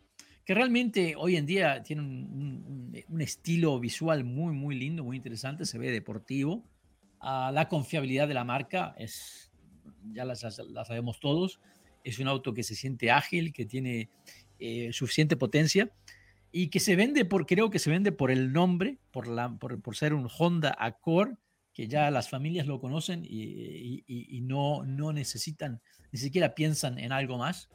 que 0.45 0.55
realmente 0.55 1.15
hoy 1.17 1.37
en 1.37 1.47
día 1.47 1.83
tiene 1.83 2.03
un, 2.03 2.93
estilo 3.21 3.81
visual 3.81 4.25
muy, 4.25 4.55
muy 4.55 4.77
lindo, 4.77 5.05
muy 5.05 5.17
interesante, 5.17 5.65
se 5.65 5.79
ve 5.79 5.91
deportivo. 5.91 6.65
Ah, 7.21 7.51
la 7.53 7.69
confiabilidad 7.69 8.29
de 8.29 8.35
la 8.35 8.45
marca 8.45 8.95
es, 8.99 9.46
ya 10.13 10.25
la, 10.25 10.35
sabemos 10.37 11.21
todos, 11.21 11.61
es 12.05 12.19
un 12.19 12.29
auto 12.29 12.55
que 12.55 12.63
se 12.63 12.75
siente 12.75 13.11
ágil, 13.11 13.53
que 13.53 13.67
tiene 13.67 14.11
eh, 14.59 14.93
suficiente 14.93 15.37
potencia 15.37 15.91
y 16.53 16.69
que 16.69 16.81
se 16.81 16.97
vende 16.97 17.25
por, 17.25 17.47
creo 17.47 17.71
que 17.71 17.79
se 17.79 17.91
vende 17.91 18.13
por 18.13 18.31
el 18.31 18.53
nombre, 18.53 18.99
por, 19.11 19.29
la, 19.29 19.59
por, 19.59 19.81
por 19.83 19.97
ser 19.97 20.15
un 20.15 20.29
Honda 20.39 20.75
Accord, 20.79 21.35
que 21.77 21.89
ya 21.89 22.11
las 22.11 22.31
familias 22.31 22.67
lo 22.67 22.81
conocen 22.81 23.23
y, 23.23 24.03
y, 24.07 24.41
no, 24.41 24.83
no 24.85 25.13
necesitan, 25.13 25.83
ni 26.11 26.19
siquiera 26.19 26.55
piensan 26.55 26.99
en 26.99 27.13
algo 27.13 27.37
más. 27.37 27.69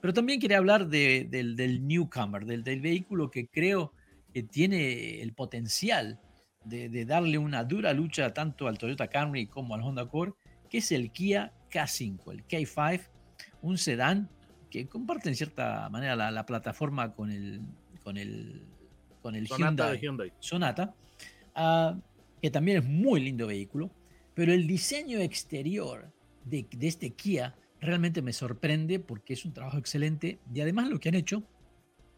Pero 0.00 0.12
también 0.12 0.40
quería 0.40 0.58
hablar 0.58 0.88
de, 0.88 1.28
del, 1.30 1.54
del, 1.54 1.86
newcomer, 1.86 2.46
del, 2.46 2.64
del, 2.64 2.80
vehículo 2.80 3.30
que 3.30 3.46
creo 3.46 3.92
que 4.32 4.42
tiene 4.42 5.22
el 5.22 5.34
potencial 5.34 6.20
de, 6.64 6.88
de, 6.88 7.04
darle 7.04 7.38
una 7.38 7.62
dura 7.62 7.92
lucha 7.92 8.34
tanto 8.34 8.66
al 8.66 8.76
Toyota 8.76 9.06
Camry 9.06 9.46
como 9.46 9.76
al 9.76 9.82
Honda 9.82 10.02
Accord, 10.02 10.34
que 10.68 10.78
es 10.78 10.90
el 10.90 11.12
Kia 11.12 11.52
K5, 11.74 12.32
el 12.32 12.46
K5, 12.46 13.00
un 13.62 13.78
sedán 13.78 14.28
que 14.70 14.86
comparte 14.86 15.28
en 15.28 15.34
cierta 15.34 15.88
manera 15.88 16.16
la, 16.16 16.30
la 16.30 16.46
plataforma 16.46 17.14
con 17.14 17.30
el, 17.30 17.60
con 18.02 18.16
el, 18.16 18.62
con 19.20 19.34
el 19.34 19.48
Sonata 19.48 19.94
Hyundai, 19.94 20.32
Sonata. 20.40 20.94
Uh, 21.56 22.00
que 22.44 22.50
también 22.50 22.76
es 22.76 22.84
muy 22.84 23.20
lindo 23.20 23.46
vehículo, 23.46 23.90
pero 24.34 24.52
el 24.52 24.66
diseño 24.66 25.18
exterior 25.18 26.12
de, 26.44 26.66
este 26.82 27.14
Kia 27.14 27.54
realmente 27.80 28.20
me 28.20 28.34
sorprende 28.34 29.00
porque 29.00 29.32
es 29.32 29.46
un 29.46 29.54
trabajo 29.54 29.78
excelente 29.78 30.40
y 30.52 30.60
además 30.60 30.90
lo 30.90 31.00
que 31.00 31.08
han 31.08 31.14
hecho 31.14 31.42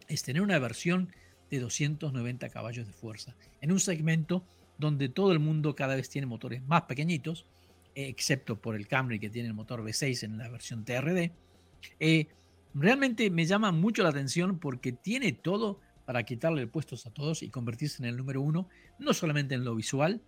es 0.08 0.24
tener 0.24 0.42
una 0.42 0.58
versión 0.58 1.12
de 1.48 1.60
290 1.60 2.48
caballos 2.48 2.88
de 2.88 2.92
fuerza 2.92 3.36
en 3.60 3.70
un 3.70 3.78
segmento 3.78 4.44
donde 4.78 5.08
todo 5.08 5.30
el 5.30 5.38
mundo 5.38 5.76
cada 5.76 5.94
vez 5.94 6.08
tiene 6.08 6.26
motores 6.26 6.60
más 6.66 6.82
pequeñitos, 6.82 7.46
excepto 7.96 8.60
por 8.60 8.76
el 8.76 8.86
Camry 8.86 9.18
que 9.18 9.30
tiene 9.30 9.48
el 9.48 9.54
motor 9.54 9.82
V6 9.82 10.22
en 10.24 10.36
la 10.38 10.48
versión 10.48 10.84
TRD. 10.84 11.32
Eh, 11.98 12.28
realmente 12.74 13.30
me 13.30 13.46
llama 13.46 13.72
mucho 13.72 14.02
la 14.02 14.10
atención 14.10 14.58
porque 14.58 14.92
tiene 14.92 15.32
todo 15.32 15.80
para 16.04 16.22
quitarle 16.22 16.66
puestos 16.66 17.06
a 17.06 17.10
todos 17.10 17.42
y 17.42 17.48
convertirse 17.48 18.02
en 18.02 18.08
el 18.08 18.16
número 18.16 18.42
uno, 18.42 18.68
no 18.98 19.14
solamente 19.14 19.54
en 19.54 19.64
lo 19.64 19.74
visual, 19.74 20.20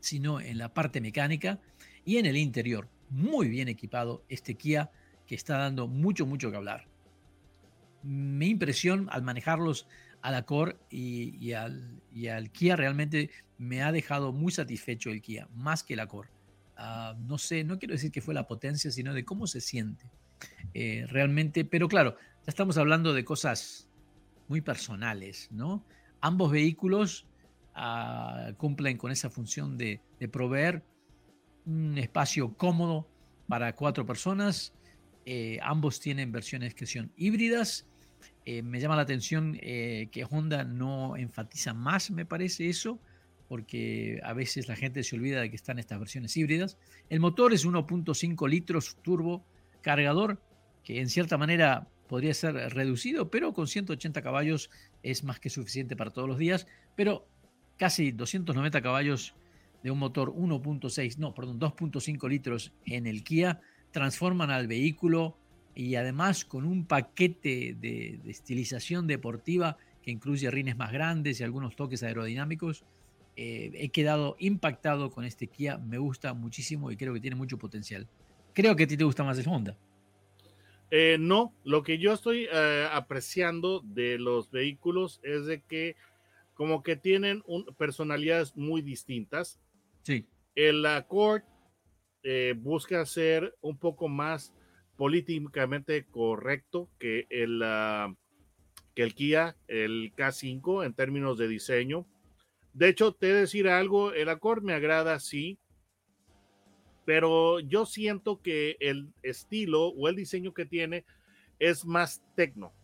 sino 0.00 0.40
en 0.40 0.56
la 0.56 0.72
parte 0.72 1.00
mecánica 1.00 1.60
y 2.04 2.18
en 2.18 2.26
el 2.26 2.36
interior. 2.36 2.88
Muy 3.10 3.48
bien 3.48 3.68
equipado 3.68 4.24
este 4.28 4.54
Kia 4.54 4.90
que 5.26 5.34
está 5.34 5.58
dando 5.58 5.88
mucho, 5.88 6.26
mucho 6.26 6.50
que 6.50 6.56
hablar. 6.56 6.86
Mi 8.02 8.48
impresión 8.50 9.08
al 9.10 9.22
manejarlos 9.22 9.88
al 10.22 10.36
Accord 10.36 10.76
y, 10.90 11.52
al, 11.52 12.00
y 12.14 12.28
al 12.28 12.50
Kia 12.50 12.76
realmente 12.76 13.30
me 13.58 13.82
ha 13.82 13.92
dejado 13.92 14.32
muy 14.32 14.52
satisfecho 14.52 15.10
el 15.10 15.20
Kia, 15.20 15.48
más 15.54 15.82
que 15.82 15.94
el 15.94 16.00
Accord. 16.00 16.28
Ah, 16.76 17.14
no 17.18 17.38
sé, 17.38 17.64
no 17.64 17.78
quiero 17.78 17.92
decir 17.94 18.10
que 18.10 18.20
fue 18.20 18.34
la 18.34 18.46
potencia, 18.46 18.90
sino 18.90 19.14
de 19.14 19.24
cómo 19.24 19.46
se 19.46 19.60
siente 19.60 20.10
eh, 20.72 21.06
realmente. 21.08 21.64
Pero 21.64 21.88
claro, 21.88 22.16
ya 22.18 22.48
estamos 22.48 22.76
hablando 22.78 23.14
de 23.14 23.24
cosas 23.24 23.88
muy 24.48 24.60
personales, 24.60 25.48
¿no? 25.52 25.84
Ambos 26.20 26.50
vehículos 26.50 27.26
ah, 27.74 28.52
cumplen 28.56 28.98
con 28.98 29.12
esa 29.12 29.30
función 29.30 29.78
de, 29.78 30.00
proveer 30.32 30.82
un 31.66 31.98
espacio 31.98 32.54
cómodo 32.56 33.08
para 33.46 33.74
cuatro 33.74 34.04
personas. 34.06 34.72
Eh, 35.26 35.58
ambos 35.62 36.00
tienen 36.00 36.32
versiones 36.32 36.74
que 36.74 36.86
son 36.86 37.12
híbridas. 37.16 37.86
Eh, 38.46 38.62
me 38.62 38.80
llama 38.80 38.96
la 38.96 39.02
atención 39.02 39.54
que 39.54 40.26
Honda 40.28 40.64
no 40.64 41.16
enfatiza 41.16 41.72
más, 41.72 42.10
me 42.10 42.26
parece 42.26 42.68
eso, 42.68 43.00
porque 43.48 44.20
a 44.24 44.32
veces 44.32 44.68
la 44.68 44.76
gente 44.76 45.02
se 45.02 45.16
olvida 45.16 45.40
de 45.40 45.50
que 45.50 45.56
están 45.56 45.78
estas 45.78 45.98
versiones 45.98 46.36
híbridas. 46.36 46.78
El 47.08 47.20
motor 47.20 47.52
es 47.52 47.66
1.5 47.66 48.48
litros 48.48 48.96
turbo 49.02 49.44
cargador, 49.82 50.40
que 50.82 51.00
en 51.00 51.08
cierta 51.08 51.38
manera 51.38 51.88
podría 52.08 52.34
ser 52.34 52.54
reducido, 52.74 53.30
pero 53.30 53.52
con 53.52 53.66
180 53.66 54.22
caballos 54.22 54.70
es 55.02 55.24
más 55.24 55.40
que 55.40 55.50
suficiente 55.50 55.96
para 55.96 56.10
todos 56.10 56.28
los 56.28 56.38
días, 56.38 56.66
pero 56.96 57.26
casi 57.76 58.12
290 58.12 58.80
caballos 58.82 59.34
de 59.82 59.90
un 59.90 59.98
motor 59.98 60.32
1.6, 60.34 61.18
no, 61.18 61.34
perdón, 61.34 61.60
2.5 61.60 62.28
litros 62.28 62.72
en 62.86 63.06
el 63.06 63.22
Kia 63.22 63.60
transforman 63.90 64.50
al 64.50 64.66
vehículo 64.66 65.36
y 65.74 65.96
además 65.96 66.44
con 66.44 66.64
un 66.64 66.86
paquete 66.86 67.76
de, 67.78 68.20
estilización 68.26 69.06
deportiva 69.06 69.76
que 70.02 70.10
incluye 70.10 70.50
rines 70.50 70.76
más 70.76 70.92
grandes 70.92 71.40
y 71.40 71.44
algunos 71.44 71.76
toques 71.76 72.02
aerodinámicos. 72.02 72.84
Eh, 73.36 73.72
he 73.74 73.88
quedado 73.88 74.36
impactado 74.38 75.10
con 75.10 75.24
este 75.24 75.48
Kia, 75.48 75.78
me 75.78 75.98
gusta 75.98 76.34
muchísimo 76.34 76.90
y 76.90 76.96
creo 76.96 77.12
que 77.12 77.20
tiene 77.20 77.36
mucho 77.36 77.58
potencial. 77.58 78.08
Creo 78.52 78.76
que 78.76 78.84
a 78.84 78.86
ti 78.86 78.96
te 78.96 79.04
gusta 79.04 79.24
más 79.24 79.38
el 79.38 79.48
Honda. 79.48 79.76
Eh, 80.90 81.16
no, 81.18 81.52
lo 81.64 81.82
que 81.82 81.98
yo 81.98 82.12
estoy 82.12 82.46
eh, 82.52 82.88
apreciando 82.92 83.80
de 83.80 84.18
los 84.18 84.50
vehículos 84.50 85.18
es 85.24 85.46
de 85.46 85.62
que 85.62 85.96
como 86.54 86.84
que 86.84 86.96
tienen 86.96 87.42
personalidades 87.76 88.56
muy 88.56 88.80
distintas. 88.80 89.58
Sí. 90.02 90.28
El 90.54 90.86
Accord 90.86 91.42
busca 92.56 93.04
ser 93.04 93.54
un 93.60 93.76
poco 93.76 94.08
más 94.08 94.54
políticamente 94.96 96.04
correcto 96.06 96.88
que 96.98 97.26
el, 97.28 97.60
ah, 97.64 98.14
que 98.94 99.02
el 99.02 99.14
Kia, 99.14 99.56
el 99.66 100.12
K5 100.14 100.86
en 100.86 100.94
términos 100.94 101.38
de 101.38 101.48
diseño. 101.48 102.06
De 102.74 102.88
hecho, 102.88 103.12
te 103.12 103.32
decir 103.32 103.68
algo, 103.68 104.12
el 104.12 104.28
Accord 104.28 104.62
me 104.62 104.74
agrada, 104.74 105.20
sí, 105.20 105.58
pero 107.04 107.60
yo 107.60 107.86
siento 107.86 108.42
que 108.42 108.76
el 108.80 109.12
estilo 109.22 109.88
o 109.88 110.08
el 110.08 110.16
diseño 110.16 110.52
que 110.52 110.66
tiene 110.66 111.04
es 111.58 111.84
más 111.84 112.22
tecno. 112.34 112.74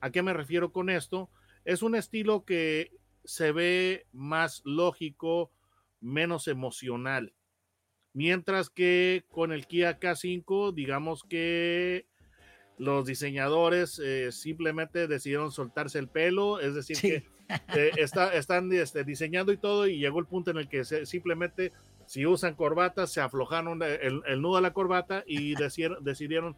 ¿A 0.00 0.10
qué 0.10 0.22
me 0.22 0.34
refiero 0.34 0.70
con 0.70 0.90
esto? 0.90 1.30
Es 1.64 1.82
un 1.82 1.94
estilo 1.94 2.44
que 2.44 2.92
se 3.24 3.52
ve 3.52 4.06
más 4.12 4.60
lógico, 4.64 5.50
menos 6.00 6.46
emocional. 6.48 7.32
Mientras 8.12 8.68
que 8.68 9.24
con 9.30 9.52
el 9.52 9.66
Kia 9.66 9.98
K5, 9.98 10.74
digamos 10.74 11.22
que 11.24 12.06
los 12.76 13.06
diseñadores 13.06 13.98
eh, 13.98 14.32
simplemente 14.32 15.06
decidieron 15.06 15.52
soltarse 15.52 15.98
el 15.98 16.08
pelo, 16.08 16.60
es 16.60 16.74
decir, 16.74 16.98
que 17.00 17.24
eh, 17.74 17.90
están 17.96 18.72
este, 18.72 19.04
diseñando 19.04 19.52
y 19.52 19.56
todo, 19.56 19.86
y 19.86 19.98
llegó 19.98 20.18
el 20.18 20.26
punto 20.26 20.50
en 20.50 20.58
el 20.58 20.68
que 20.68 20.84
simplemente 20.84 21.72
si 22.06 22.26
usan 22.26 22.54
corbatas, 22.54 23.10
se 23.10 23.20
aflojaron 23.20 23.80
el, 23.82 24.42
nudo 24.42 24.58
a 24.58 24.60
la 24.60 24.72
corbata 24.72 25.24
y 25.26 25.54
decidieron, 26.02 26.56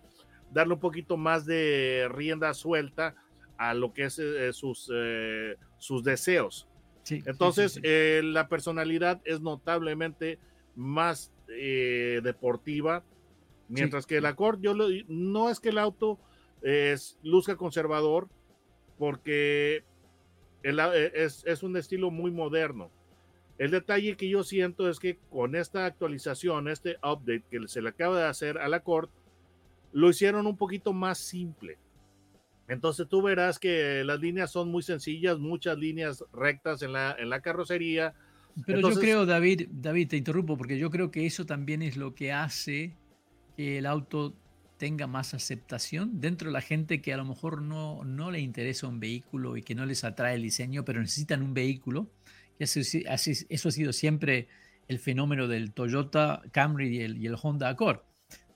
darle 0.51 0.75
un 0.75 0.81
poquito 0.81 1.17
más 1.17 1.47
de 1.47 2.09
rienda 2.11 2.55
suelta 2.55 3.15
a 3.57 3.75
lo 3.75 3.93
que 3.93 4.05
es 4.05 4.19
eh, 4.19 4.53
sus, 4.53 4.91
eh, 4.93 5.57
sus 5.79 6.03
deseos. 6.03 6.67
Entonces, 7.09 7.79
eh, 7.83 8.23
la 8.25 8.49
personalidad 8.49 9.21
es 9.25 9.41
notablemente 9.41 10.39
más 10.75 11.31
deportiva, 11.47 13.05
mientras 13.69 14.07
que 14.07 14.17
el 14.17 14.27
Accord, 14.27 14.61
yo 14.61 14.75
no 15.07 15.51
es 15.51 15.61
que 15.61 15.69
el 15.69 15.79
auto 15.79 16.19
es, 16.63 17.19
luzca 17.23 17.57
conservador, 17.57 18.29
porque 18.99 19.85
es, 20.65 21.45
es 21.47 21.63
un 21.63 21.77
estilo 21.77 22.11
muy 22.11 22.31
moderno 22.31 22.91
el 23.59 23.71
detalle 23.71 24.17
que 24.17 24.29
yo 24.29 24.43
siento 24.43 24.89
es 24.89 24.99
que 24.99 25.17
con 25.31 25.55
esta 25.55 25.87
actualización, 25.87 26.69
este 26.69 26.97
update 26.97 27.45
que 27.51 27.69
se 27.69 27.83
le 27.83 27.91
acaba 27.91 28.19
de 28.19 28.27
hacer 28.27 28.59
a 28.59 28.69
la 28.69 28.79
Accord, 28.79 29.09
lo 29.93 30.11
hicieron 30.11 30.47
un 30.47 30.57
poquito 30.57 30.93
más 30.93 31.19
simple. 31.19 31.79
Entonces 32.67 33.07
tú 33.09 33.23
verás 33.23 33.59
que 33.59 34.03
las 34.05 34.19
líneas 34.21 34.51
son 34.51 34.71
muy 34.71 34.83
sencillas, 34.83 35.39
muchas 35.39 35.79
líneas 35.79 36.25
rectas 36.33 36.83
en 36.83 36.93
la, 36.93 37.15
en 37.17 37.31
la 37.31 37.41
carrocería. 37.41 38.15
Pero 38.67 38.89
yo 38.89 38.99
creo, 38.99 39.27
David, 39.27 39.69
David, 39.71 40.09
te 40.09 40.17
interrumpo 40.17 40.57
porque 40.57 40.79
yo 40.79 40.91
creo 40.91 41.11
que 41.11 41.27
eso 41.27 41.47
también 41.47 41.83
es 41.83 41.97
lo 41.97 42.15
que 42.15 42.33
hace 42.33 42.97
que 43.57 43.79
el 43.79 43.87
auto 43.87 44.35
tenga 44.79 45.07
más 45.07 45.35
aceptación 45.35 46.21
dentro 46.21 46.49
de 46.49 46.53
la 46.53 46.61
gente 46.61 47.01
que 47.01 47.13
a 47.13 47.17
lo 47.17 47.25
mejor 47.25 47.63
no, 47.63 48.05
no 48.05 48.31
le 48.31 48.41
interesa 48.41 48.89
un 48.89 49.01
vehículo 49.01 49.57
y 49.57 49.63
que 49.63 49.75
no 49.75 49.87
les 49.87 50.05
atrae 50.05 50.35
el 50.35 50.43
diseño, 50.43 50.85
pero 50.85 51.01
necesitan 51.01 51.43
un 51.43 51.55
vehículo 51.55 52.09
eso, 52.59 52.81
eso 52.81 53.69
ha 53.69 53.73
sido 53.73 53.93
siempre 53.93 54.49
el 54.89 54.99
fenómeno 54.99 55.49
del 55.49 55.73
Toyota 55.73 56.43
Camry 56.53 56.97
y 56.97 57.27
el, 57.27 57.37
Honda 57.41 57.69
Accord. 57.69 58.01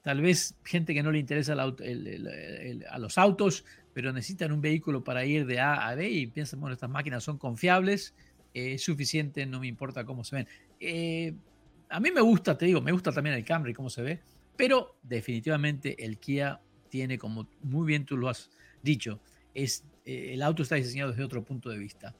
tal 0.02 0.20
vez 0.20 0.54
gente 0.64 0.94
que 0.94 1.02
no 1.02 1.10
le 1.10 1.18
interesa 1.18 1.54
a 1.54 2.98
los 2.98 3.18
autos, 3.18 3.64
pero 3.92 4.12
necesitan 4.12 4.52
un 4.52 4.60
vehículo 4.60 5.02
para 5.02 5.24
ir 5.24 5.46
de 5.46 5.60
A 5.60 5.88
a 5.88 5.94
B 5.94 6.08
y 6.08 6.26
piensan, 6.26 6.60
bueno, 6.60 6.74
estas 6.74 6.90
máquinas 6.90 7.24
son 7.24 7.38
confiables, 7.38 8.14
eh, 8.54 8.74
es 8.74 8.82
suficiente, 8.82 9.44
no 9.46 9.60
me 9.60 9.66
importa 9.66 10.04
cómo 10.04 10.22
se 10.22 10.36
ven. 10.36 10.48
Eh, 10.80 11.34
a 11.88 11.98
mí 12.00 12.10
me 12.10 12.20
gusta, 12.20 12.56
te 12.56 12.66
digo, 12.66 12.80
me 12.80 12.92
gusta 12.92 13.10
también 13.10 13.34
el 13.34 13.44
Camry, 13.44 13.74
cómo 13.74 13.90
se 13.90 14.02
ve, 14.02 14.20
pero 14.58 14.98
definitivamente 15.02 16.04
el 16.04 16.18
Kia 16.18 16.60
tiene, 16.90 17.16
como 17.16 17.48
muy 17.62 17.86
bien 17.86 18.04
tú 18.04 18.16
lo 18.16 18.28
has 18.28 18.50
dicho, 18.82 19.20
es, 19.54 19.84
eh, 20.04 20.32
el 20.34 20.42
auto 20.42 20.64
está 20.64 20.74
diseñado 20.74 21.12
desde 21.12 21.22
otro 21.22 21.44
punto 21.44 21.70
de 21.70 21.78
vista. 21.78 22.14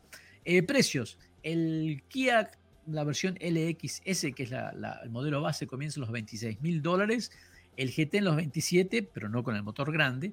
precios, 0.67 1.19
el 1.43 2.03
Kia, 2.09 2.51
la 2.87 3.05
versión 3.05 3.35
LXS, 3.41 4.33
que 4.35 4.45
es 4.45 4.53
el 4.53 5.11
modelo 5.11 5.43
base, 5.43 5.67
comienza 5.67 5.99
en 5.99 6.03
los 6.03 6.13
26 6.13 6.61
mil 6.63 6.81
dólares, 6.81 7.33
el 7.77 7.91
GT 7.91 8.19
en 8.19 8.25
los 8.25 8.37
27, 8.37 9.03
pero 9.03 9.29
no 9.29 9.43
con 9.43 9.57
el 9.57 9.63
motor 9.63 9.93
grande. 9.93 10.33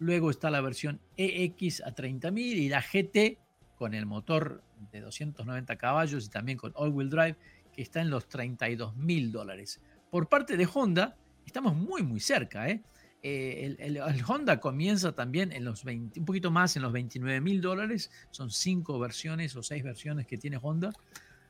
Luego 0.00 0.30
está 0.30 0.50
la 0.50 0.60
versión 0.60 1.00
EX 1.16 1.82
a 1.82 1.94
30.000 1.94 2.38
y 2.38 2.68
la 2.68 2.82
GT 2.82 3.38
con 3.76 3.94
el 3.94 4.06
motor 4.06 4.62
de 4.90 5.00
290 5.00 5.76
caballos 5.76 6.26
y 6.26 6.30
también 6.30 6.58
con 6.58 6.72
all-wheel 6.74 7.10
drive 7.10 7.36
que 7.72 7.82
está 7.82 8.00
en 8.00 8.10
los 8.10 8.28
32 8.28 8.96
mil 8.96 9.32
dólares. 9.32 9.80
Por 10.10 10.28
parte 10.28 10.56
de 10.56 10.68
Honda, 10.72 11.16
estamos 11.46 11.74
muy, 11.74 12.02
muy 12.02 12.20
cerca. 12.20 12.68
¿eh? 12.68 12.82
eh 13.22 13.76
el, 13.78 14.00
Honda 14.26 14.60
comienza 14.60 15.12
también 15.12 15.52
en 15.52 15.64
los 15.64 15.84
20, 15.84 16.20
un 16.20 16.26
poquito 16.26 16.50
más 16.50 16.76
en 16.76 16.82
los 16.82 16.92
29 16.92 17.40
mil 17.40 17.60
dólares. 17.60 18.10
Son 18.30 18.50
cinco 18.50 18.98
versiones 18.98 19.56
o 19.56 19.62
seis 19.62 19.82
versiones 19.82 20.26
que 20.26 20.38
tiene 20.38 20.58
Honda. 20.60 20.92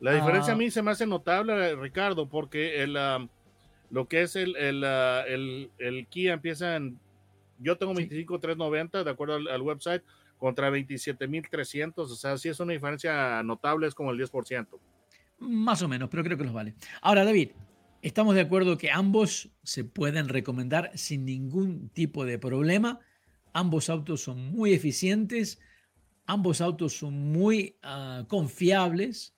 La 0.00 0.12
diferencia 0.12 0.52
a 0.52 0.56
ah. 0.56 0.58
mí 0.58 0.70
se 0.70 0.82
me 0.82 0.90
hace 0.90 1.06
notable, 1.06 1.76
Ricardo, 1.76 2.28
porque 2.28 2.82
el, 2.82 2.96
ah, 2.96 3.26
lo 3.90 4.08
que 4.08 4.22
es 4.22 4.36
el, 4.36 4.56
el, 4.56 4.84
ah, 4.84 5.24
el, 5.26 5.70
el 5.78 6.06
Kia 6.08 6.34
empieza 6.34 6.76
en 6.76 6.98
yo 7.58 7.76
tengo 7.76 7.94
25,390 7.94 9.04
de 9.04 9.10
acuerdo 9.10 9.34
al, 9.34 9.62
website 9.62 10.02
contra 10.38 10.70
27,300. 10.70 12.10
O 12.10 12.14
sea, 12.14 12.36
sí 12.36 12.48
es 12.48 12.60
una 12.60 12.72
diferencia 12.72 13.42
notable, 13.42 13.86
es 13.86 13.94
como 13.94 14.10
el 14.10 14.18
10%. 14.18 14.66
Más 15.38 15.82
o 15.82 15.88
menos, 15.88 16.08
pero 16.10 16.22
creo 16.22 16.36
que 16.36 16.44
los 16.44 16.52
vale. 16.52 16.74
Ahora, 17.00 17.24
David, 17.24 17.50
estamos 18.04 18.34
de 18.34 18.42
acuerdo 18.42 18.76
que 18.76 18.90
ambos 18.90 19.48
se 19.62 19.82
pueden 19.82 20.28
recomendar 20.28 20.90
sin 20.94 21.24
ningún 21.24 21.88
tipo 21.88 22.26
de 22.26 22.38
problema. 22.38 23.00
Ambos 23.54 23.88
autos 23.88 24.20
son 24.20 24.52
muy 24.52 24.74
eficientes, 24.74 25.58
ambos 26.26 26.60
autos 26.60 26.92
son 26.92 27.14
muy 27.32 27.76
ah, 27.82 28.24
confiables 28.28 29.34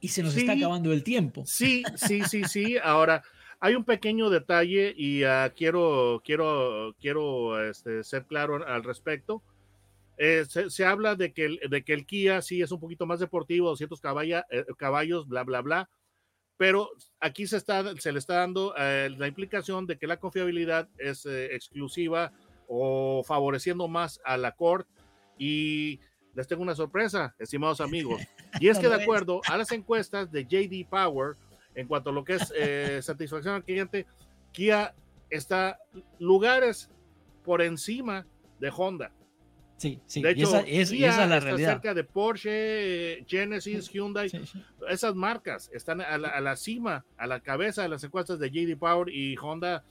y 0.00 0.08
se 0.08 0.22
nos 0.22 0.36
está 0.36 0.52
acabando 0.52 0.92
el 0.92 1.02
tiempo. 1.02 1.44
Sí, 1.46 1.82
sí, 1.96 2.22
sí, 2.28 2.44
sí. 2.44 2.76
Ahora, 2.82 3.22
hay 3.58 3.74
un 3.74 3.84
pequeño 3.84 4.28
detalle 4.28 4.92
y 4.94 5.24
uh, 5.24 5.50
quiero, 5.56 6.20
quiero, 6.22 6.94
quiero 7.00 7.64
este, 7.64 8.04
ser 8.04 8.26
claro 8.26 8.66
al 8.66 8.84
respecto. 8.84 9.42
Eh, 10.18 10.44
se, 10.46 10.68
se, 10.68 10.84
habla 10.84 11.16
de 11.16 11.32
que, 11.32 11.46
el, 11.46 11.60
de 11.70 11.82
que 11.82 11.94
el 11.94 12.04
Kia 12.04 12.42
sí 12.42 12.60
es 12.60 12.70
un 12.70 12.80
poquito 12.80 13.06
más 13.06 13.18
deportivo, 13.18 13.70
200 13.70 13.98
caballa, 14.00 14.44
eh, 14.50 14.66
caballos, 14.76 15.26
bla, 15.26 15.42
bla, 15.42 15.62
bla, 15.62 15.88
pero 16.56 16.90
aquí 17.20 17.46
se, 17.46 17.56
está, 17.56 17.96
se 17.96 18.12
le 18.12 18.18
está 18.18 18.34
dando 18.34 18.74
eh, 18.78 19.10
la 19.16 19.26
implicación 19.26 19.86
de 19.86 19.98
que 19.98 20.06
la 20.06 20.18
confiabilidad 20.18 20.88
es 20.98 21.26
exclusiva 21.26 22.32
o 22.68 23.22
favoreciendo 23.24 23.88
más 23.88 24.20
a 24.24 24.36
la 24.36 24.52
Cord 24.52 24.86
y 25.38 26.00
les 26.34 26.46
tengo 26.46 26.62
una 26.62 26.74
sorpresa, 26.74 27.34
estimados 27.38 27.80
amigos, 27.80 28.22
y 28.60 28.68
es 28.68 28.78
que 28.78 28.88
de 28.88 29.02
acuerdo 29.02 29.40
a 29.48 29.56
las 29.56 29.72
encuestas 29.72 30.30
de 30.30 30.44
JD 30.44 30.88
Power, 30.88 31.36
en 31.74 31.86
cuanto 31.86 32.10
a 32.10 32.12
lo 32.12 32.24
que 32.24 32.34
es 32.34 32.52
eh, 32.56 33.00
satisfacción 33.02 33.54
al 33.54 33.64
cliente, 33.64 34.06
Kia 34.52 34.94
está 35.30 35.78
lugares 36.18 36.90
por 37.44 37.62
encima 37.62 38.26
de 38.60 38.70
Honda. 38.74 39.12
Sí, 39.82 39.98
sí, 40.06 40.22
de 40.22 40.30
hecho, 40.30 40.44
esa, 40.44 40.60
es, 40.60 40.92
esa 40.92 41.24
es 41.24 41.28
la 41.28 41.38
está 41.38 41.56
cerca 41.56 41.92
de 41.92 42.04
Porsche, 42.04 43.24
Genesis, 43.26 43.90
Hyundai, 43.90 44.30
esas 44.88 45.16
marcas 45.16 45.72
están 45.74 46.00
a 46.00 46.18
la, 46.18 46.54
cima, 46.54 47.04
a 47.16 47.26
la 47.26 47.40
cabeza 47.40 47.82
de 47.82 47.88
las 47.88 48.04
encuestas 48.04 48.38
de 48.38 48.48
JD 48.48 48.78
Power 48.78 49.08
y 49.08 49.34
Honda. 49.36 49.82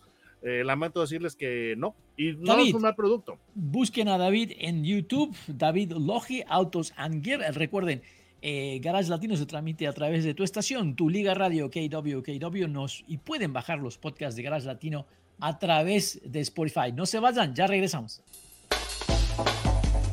Eh, 0.43 0.63
lamento 0.63 1.01
decirles 1.01 1.35
que 1.35 1.75
no, 1.77 1.93
y 2.15 2.31
no 2.31 2.57
es 2.57 2.73
un 2.73 2.83
mal 2.83 2.95
producto. 2.95 3.37
Busquen 3.53 4.07
a 4.07 4.17
David 4.17 4.53
en 4.59 4.85
YouTube, 4.85 5.35
David 5.47 5.91
Logi, 5.91 6.41
Autos 6.47 6.93
and 6.95 7.21
Gear. 7.21 7.53
Recuerden, 7.53 8.01
eh, 8.41 8.79
Garage 8.81 9.09
Latino 9.09 9.35
se 9.35 9.45
transmite 9.45 9.89
a 9.89 9.93
través 9.93 10.23
de 10.23 10.33
tu 10.33 10.43
estación, 10.43 10.95
tu 10.95 11.09
Liga 11.09 11.33
Radio 11.33 11.69
KW, 11.69 12.21
KW, 12.21 12.67
nos, 12.69 13.03
y 13.09 13.17
pueden 13.17 13.51
bajar 13.51 13.79
los 13.79 13.97
podcasts 13.97 14.37
de 14.37 14.43
Garage 14.43 14.67
Latino 14.67 15.05
a 15.41 15.59
través 15.59 16.21
de 16.23 16.39
Spotify. 16.39 16.93
No 16.95 17.05
se 17.05 17.19
vayan, 17.19 17.53
ya 17.53 17.67
regresamos. 17.67 18.23